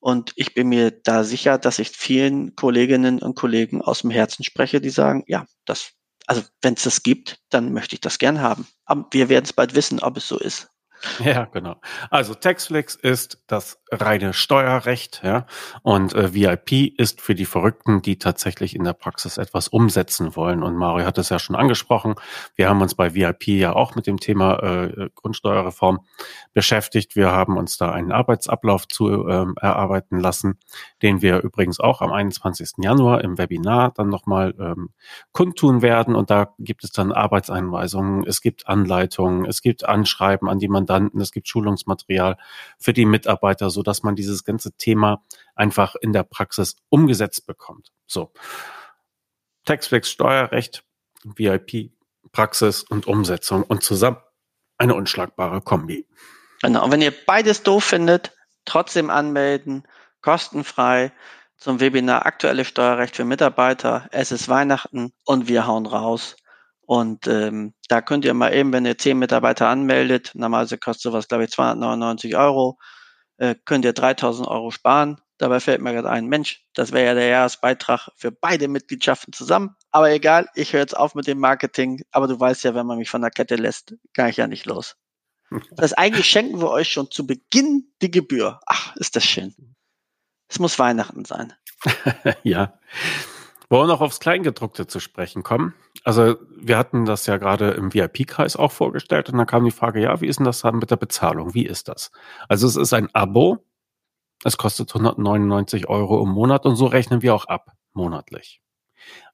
[0.00, 4.44] Und ich bin mir da sicher, dass ich vielen Kolleginnen und Kollegen aus dem Herzen
[4.44, 5.92] spreche, die sagen, ja, das,
[6.26, 8.66] also wenn es das gibt, dann möchte ich das gern haben.
[8.84, 10.68] Aber wir werden es bald wissen, ob es so ist.
[11.24, 11.76] Ja, genau.
[12.10, 15.46] Also Taxflix ist das reine Steuerrecht, ja,
[15.82, 20.62] und äh, VIP ist für die Verrückten, die tatsächlich in der Praxis etwas umsetzen wollen.
[20.62, 22.14] Und Mario hat es ja schon angesprochen.
[22.54, 26.00] Wir haben uns bei VIP ja auch mit dem Thema äh, Grundsteuerreform
[26.52, 27.16] beschäftigt.
[27.16, 30.58] Wir haben uns da einen Arbeitsablauf zu ähm, erarbeiten lassen,
[31.02, 32.72] den wir übrigens auch am 21.
[32.78, 34.90] Januar im Webinar dann nochmal ähm,
[35.32, 36.14] kundtun werden.
[36.14, 40.87] Und da gibt es dann Arbeitseinweisungen, es gibt Anleitungen, es gibt Anschreiben an die man
[40.88, 42.36] Mandanten, es gibt Schulungsmaterial
[42.78, 45.22] für die Mitarbeiter, so dass man dieses ganze Thema
[45.54, 47.92] einfach in der Praxis umgesetzt bekommt.
[48.06, 48.32] So.
[49.64, 50.84] Taxflex, Steuerrecht,
[51.24, 51.92] VIP,
[52.32, 54.18] Praxis und Umsetzung und zusammen
[54.78, 56.06] eine unschlagbare Kombi.
[56.62, 56.84] Genau.
[56.84, 58.32] Und wenn ihr beides doof findet,
[58.64, 59.86] trotzdem anmelden,
[60.22, 61.12] kostenfrei
[61.56, 64.08] zum Webinar Aktuelle Steuerrecht für Mitarbeiter.
[64.12, 66.36] Es ist Weihnachten und wir hauen raus.
[66.88, 71.28] Und ähm, da könnt ihr mal eben, wenn ihr zehn Mitarbeiter anmeldet, normalerweise kostet sowas,
[71.28, 72.78] glaube ich, 299 Euro,
[73.36, 75.20] äh, könnt ihr 3000 Euro sparen.
[75.36, 79.76] Dabei fällt mir gerade ein, Mensch, das wäre ja der Jahresbeitrag für beide Mitgliedschaften zusammen.
[79.90, 82.00] Aber egal, ich höre jetzt auf mit dem Marketing.
[82.10, 84.64] Aber du weißt ja, wenn man mich von der Kette lässt, kann ich ja nicht
[84.64, 84.96] los.
[85.72, 88.60] Das eigentlich schenken wir euch schon zu Beginn die Gebühr.
[88.64, 89.54] Ach, ist das schön.
[90.48, 91.52] Es muss Weihnachten sein.
[92.44, 92.80] ja.
[93.70, 95.74] Wollen wir noch aufs Kleingedruckte zu sprechen kommen?
[96.04, 100.00] Also wir hatten das ja gerade im VIP-Kreis auch vorgestellt und dann kam die Frage,
[100.00, 101.52] ja, wie ist denn das dann mit der Bezahlung?
[101.52, 102.10] Wie ist das?
[102.48, 103.58] Also es ist ein Abo,
[104.42, 108.62] es kostet 199 Euro im Monat und so rechnen wir auch ab, monatlich.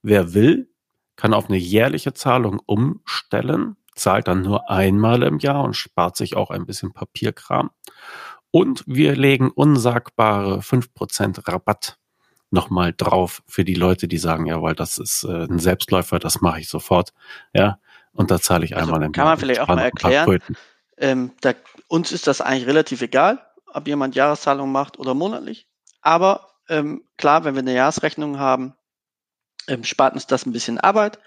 [0.03, 0.68] Wer will,
[1.14, 6.37] kann auf eine jährliche Zahlung umstellen, zahlt dann nur einmal im Jahr und spart sich
[6.37, 7.70] auch ein bisschen Papierkram.
[8.51, 11.99] Und wir legen unsagbare 5% Rabatt
[12.55, 16.40] nochmal drauf für die Leute, die sagen, ja, weil das ist äh, ein Selbstläufer, das
[16.40, 17.12] mache ich sofort.
[17.52, 17.78] Ja,
[18.12, 20.40] und da zahle ich also einmal im Kann man vielleicht auch mal erklären.
[20.96, 21.52] Ähm, da,
[21.88, 25.68] uns ist das eigentlich relativ egal, ob jemand Jahreszahlung macht oder monatlich.
[26.00, 28.74] Aber ähm, klar, wenn wir eine Jahresrechnung haben,
[29.68, 31.18] ähm, spart uns das ein bisschen Arbeit.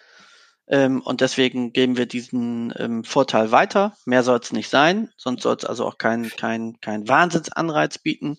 [0.69, 3.95] Ähm, und deswegen geben wir diesen ähm, Vorteil weiter.
[4.05, 8.37] Mehr soll es nicht sein, sonst soll es also auch kein, kein, kein Wahnsinnsanreiz bieten.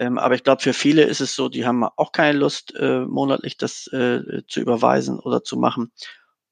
[0.00, 3.00] Ähm, aber ich glaube, für viele ist es so, die haben auch keine Lust, äh,
[3.00, 5.92] monatlich das äh, zu überweisen oder zu machen.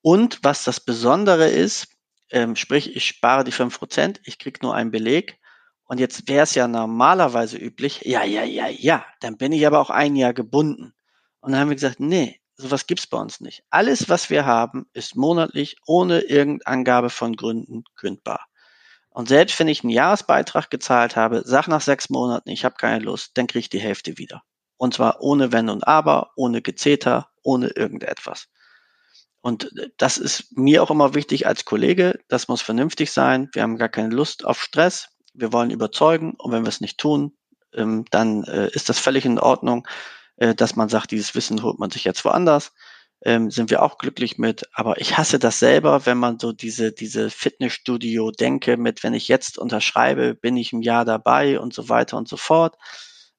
[0.03, 1.89] Und was das Besondere ist,
[2.31, 5.39] ähm, sprich, ich spare die fünf Prozent, ich kriege nur einen Beleg.
[5.85, 9.81] Und jetzt wäre es ja normalerweise üblich, ja, ja, ja, ja, dann bin ich aber
[9.81, 10.95] auch ein Jahr gebunden.
[11.41, 13.65] Und dann haben wir gesagt, nee, sowas gibt's bei uns nicht.
[13.71, 18.47] Alles, was wir haben, ist monatlich ohne irgendeine Angabe von Gründen kündbar.
[19.15, 23.05] Und selbst wenn ich einen Jahresbeitrag gezahlt habe, sag nach sechs Monaten, ich habe keine
[23.05, 24.43] Lust, dann kriege ich die Hälfte wieder.
[24.77, 28.49] Und zwar ohne Wenn und Aber, ohne Gezeter, ohne irgendetwas.
[29.41, 32.19] Und das ist mir auch immer wichtig als Kollege.
[32.29, 33.49] Das muss vernünftig sein.
[33.53, 35.09] Wir haben gar keine Lust auf Stress.
[35.35, 36.35] Wir wollen überzeugen.
[36.39, 37.37] Und wenn wir es nicht tun,
[37.75, 39.87] ähm, dann äh, ist das völlig in Ordnung
[40.37, 42.73] äh, dass man sagt, dieses Wissen holt man sich jetzt woanders.
[43.25, 44.69] Ähm, sind wir auch glücklich mit.
[44.73, 49.59] Aber ich hasse das selber, wenn man so diese, diese Fitnessstudio-Denke mit, wenn ich jetzt
[49.59, 52.77] unterschreibe, bin ich im Jahr dabei und so weiter und so fort.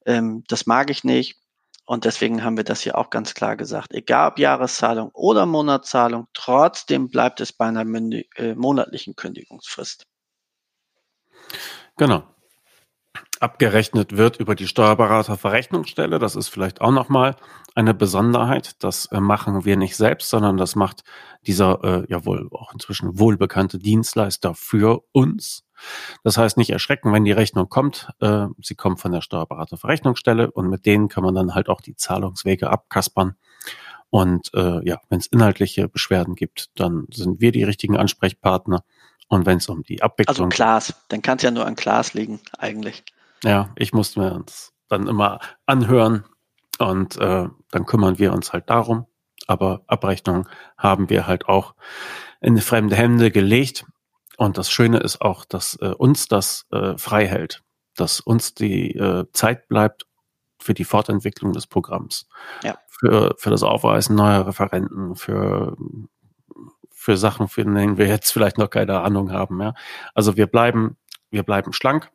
[0.06, 1.38] Ähm, das mag ich nicht.
[1.86, 3.94] Und deswegen haben wir das hier auch ganz klar gesagt.
[3.94, 7.86] Egal ob Jahreszahlung oder Monatszahlung, trotzdem bleibt es bei einer
[8.36, 10.06] äh, monatlichen Kündigungsfrist.
[11.98, 12.33] Genau
[13.44, 16.18] abgerechnet wird über die Steuerberaterverrechnungsstelle.
[16.18, 17.36] Das ist vielleicht auch nochmal
[17.76, 18.82] eine Besonderheit.
[18.82, 21.04] Das äh, machen wir nicht selbst, sondern das macht
[21.46, 25.66] dieser äh, ja wohl auch inzwischen wohlbekannte Dienstleister für uns.
[26.24, 28.10] Das heißt, nicht erschrecken, wenn die Rechnung kommt.
[28.22, 31.96] Äh, sie kommt von der Steuerberaterverrechnungsstelle und mit denen kann man dann halt auch die
[31.96, 33.36] Zahlungswege abkaspern.
[34.10, 38.84] Und äh, ja, wenn es inhaltliche Beschwerden gibt, dann sind wir die richtigen Ansprechpartner.
[39.28, 40.46] Und wenn es um die Abwicklung.
[40.46, 43.04] Also Klaas, dann kann es ja nur an Klaas liegen, eigentlich.
[43.44, 46.26] Ja, ich musste mir das dann immer anhören
[46.80, 49.06] und äh, dann kümmern wir uns halt darum.
[49.48, 51.76] Aber Abrechnung haben wir halt auch
[52.40, 53.86] in fremde Hände gelegt.
[54.38, 57.64] Und das Schöne ist auch, dass äh, uns das äh, frei hält,
[57.96, 60.06] dass uns die äh, Zeit bleibt
[60.60, 62.28] für die Fortentwicklung des Programms,
[62.64, 62.78] ja.
[62.88, 65.76] für, für das Aufweisen neuer Referenten, für,
[66.90, 69.62] für Sachen, für denen wir jetzt vielleicht noch keine Ahnung haben.
[69.62, 69.74] Ja.
[70.14, 70.98] Also wir bleiben,
[71.30, 72.10] wir bleiben schlank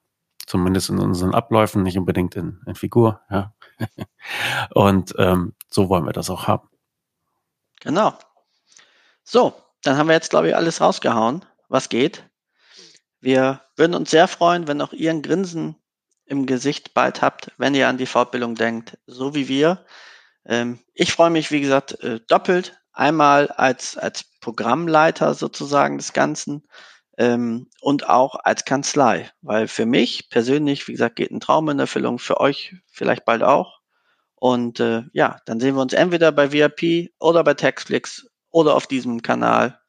[0.49, 3.21] zumindest in unseren Abläufen, nicht unbedingt in, in Figur.
[3.31, 3.55] Ja.
[4.75, 6.69] Und ähm, so wollen wir das auch haben.
[7.81, 8.19] Genau.
[9.23, 12.25] So, dann haben wir jetzt, glaube ich, alles rausgehauen, was geht.
[13.21, 15.77] Wir würden uns sehr freuen, wenn auch ihr ein Grinsen
[16.25, 19.85] im Gesicht bald habt, wenn ihr an die Fortbildung denkt, so wie wir.
[20.47, 22.81] Ähm, ich freue mich, wie gesagt, äh, doppelt.
[22.93, 26.67] Einmal als, als Programmleiter sozusagen des Ganzen
[27.19, 29.31] ähm, und auch als Kanzlei.
[29.43, 33.43] Weil für mich persönlich, wie gesagt, geht ein Traum in Erfüllung, für euch vielleicht bald
[33.43, 33.81] auch.
[34.37, 38.87] Und äh, ja, dann sehen wir uns entweder bei VIP oder bei Taxflix oder auf
[38.87, 39.81] diesem Kanal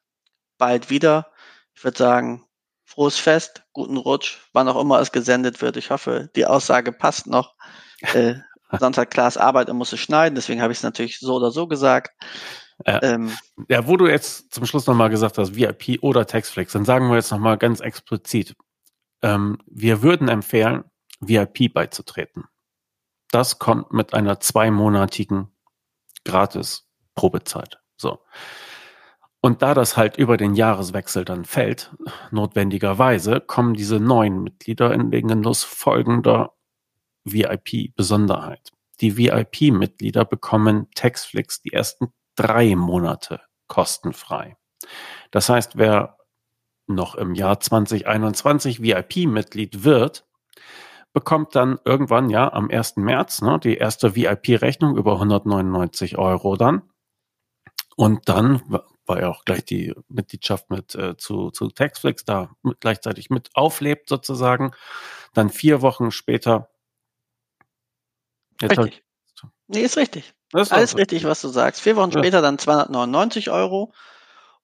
[0.58, 1.30] bald wieder.
[1.74, 2.44] Ich würde sagen,
[2.84, 5.76] frohes Fest, guten Rutsch, wann auch immer es gesendet wird.
[5.76, 7.54] Ich hoffe, die Aussage passt noch.
[8.14, 8.36] Äh,
[8.78, 11.50] sonst hat Klaas Arbeit und muss es schneiden, deswegen habe ich es natürlich so oder
[11.50, 12.14] so gesagt.
[12.86, 13.02] Ja.
[13.02, 13.30] Ähm,
[13.68, 17.16] ja, wo du jetzt zum Schluss nochmal gesagt hast, VIP oder Taxflex, dann sagen wir
[17.16, 18.56] jetzt nochmal ganz explizit,
[19.22, 20.84] ähm, wir würden empfehlen,
[21.20, 22.44] VIP beizutreten.
[23.30, 25.48] Das kommt mit einer zweimonatigen
[26.24, 27.78] gratis Probezeit.
[27.96, 28.20] So.
[29.42, 31.94] Und da das halt über den Jahreswechsel dann fällt,
[32.30, 36.54] notwendigerweise, kommen diese neuen Mitglieder in den Genuss folgender
[37.24, 38.70] VIP-Besonderheit.
[39.00, 44.56] Die VIP-Mitglieder bekommen Taxflix die ersten drei Monate kostenfrei.
[45.30, 46.16] Das heißt, wer
[46.86, 50.26] noch im Jahr 2021 VIP-Mitglied wird,
[51.12, 52.96] bekommt dann irgendwann ja am 1.
[52.96, 56.82] März ne, die erste VIP-Rechnung über 199 Euro dann.
[57.96, 58.62] Und dann,
[59.06, 63.50] weil ja auch gleich die Mitgliedschaft mit äh, zu, zu Taxflix da mit, gleichzeitig mit
[63.54, 64.72] auflebt sozusagen,
[65.34, 66.70] dann vier Wochen später.
[68.60, 69.04] Jetzt richtig.
[69.72, 70.34] Nee, ist richtig.
[70.50, 71.80] Das Alles richtig, was du sagst.
[71.80, 72.18] Vier Wochen ja.
[72.18, 73.92] später dann 299 Euro.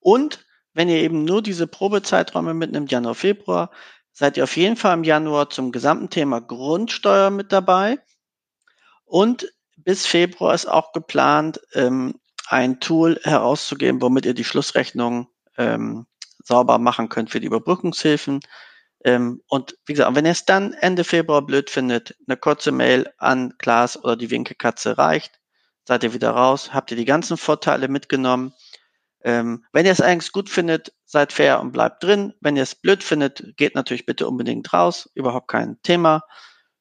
[0.00, 0.44] Und
[0.74, 3.70] wenn ihr eben nur diese Probezeiträume mitnimmt, Januar, Februar,
[4.12, 7.98] seid ihr auf jeden Fall im Januar zum gesamten Thema Grundsteuer mit dabei.
[9.04, 16.06] Und bis Februar ist auch geplant, ähm, ein Tool herauszugeben, womit ihr die Schlussrechnung ähm,
[16.42, 18.40] sauber machen könnt für die Überbrückungshilfen.
[19.06, 23.10] Ähm, und wie gesagt, wenn ihr es dann Ende Februar blöd findet, eine kurze Mail
[23.16, 25.40] an Klaas oder die Winkekatze reicht
[25.86, 28.52] seid ihr wieder raus, habt ihr die ganzen Vorteile mitgenommen.
[29.22, 32.34] Ähm, wenn ihr es eigentlich gut findet, seid fair und bleibt drin.
[32.40, 35.08] Wenn ihr es blöd findet, geht natürlich bitte unbedingt raus.
[35.14, 36.22] Überhaupt kein Thema.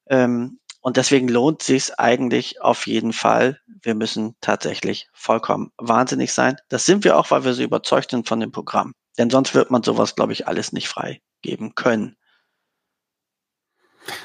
[0.08, 3.60] Ähm, und deswegen lohnt sich eigentlich auf jeden Fall.
[3.82, 6.56] Wir müssen tatsächlich vollkommen wahnsinnig sein.
[6.68, 8.92] Das sind wir auch, weil wir so überzeugt sind von dem Programm.
[9.18, 12.16] Denn sonst wird man sowas, glaube ich, alles nicht freigeben können.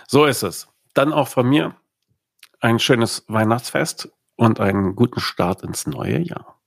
[0.08, 0.68] So ist es.
[0.94, 1.76] Dann auch von mir
[2.60, 6.62] ein schönes Weihnachtsfest und einen guten Start ins neue Jahr.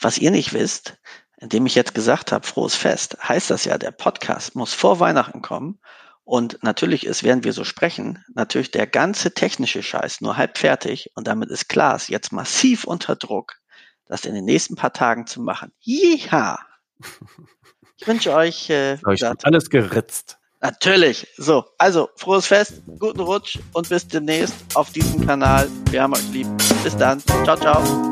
[0.00, 0.98] Was ihr nicht wisst,
[1.38, 5.42] indem ich jetzt gesagt habe, frohes Fest, heißt das ja, der Podcast muss vor Weihnachten
[5.42, 5.80] kommen.
[6.24, 11.10] Und natürlich ist, während wir so sprechen, natürlich der ganze technische Scheiß nur halb fertig.
[11.16, 13.56] Und damit ist Klaas jetzt massiv unter Druck,
[14.06, 15.72] das in den nächsten paar Tagen zu machen.
[15.80, 16.58] Jiha!
[17.98, 18.68] Ich wünsche euch.
[18.68, 20.38] Äh, ich alles geritzt.
[20.60, 21.26] Natürlich.
[21.36, 25.68] So, also frohes Fest, guten Rutsch und bis demnächst auf diesem Kanal.
[25.90, 26.46] Wir haben euch lieb.
[26.84, 27.20] Bis dann.
[27.44, 28.11] Ciao, ciao.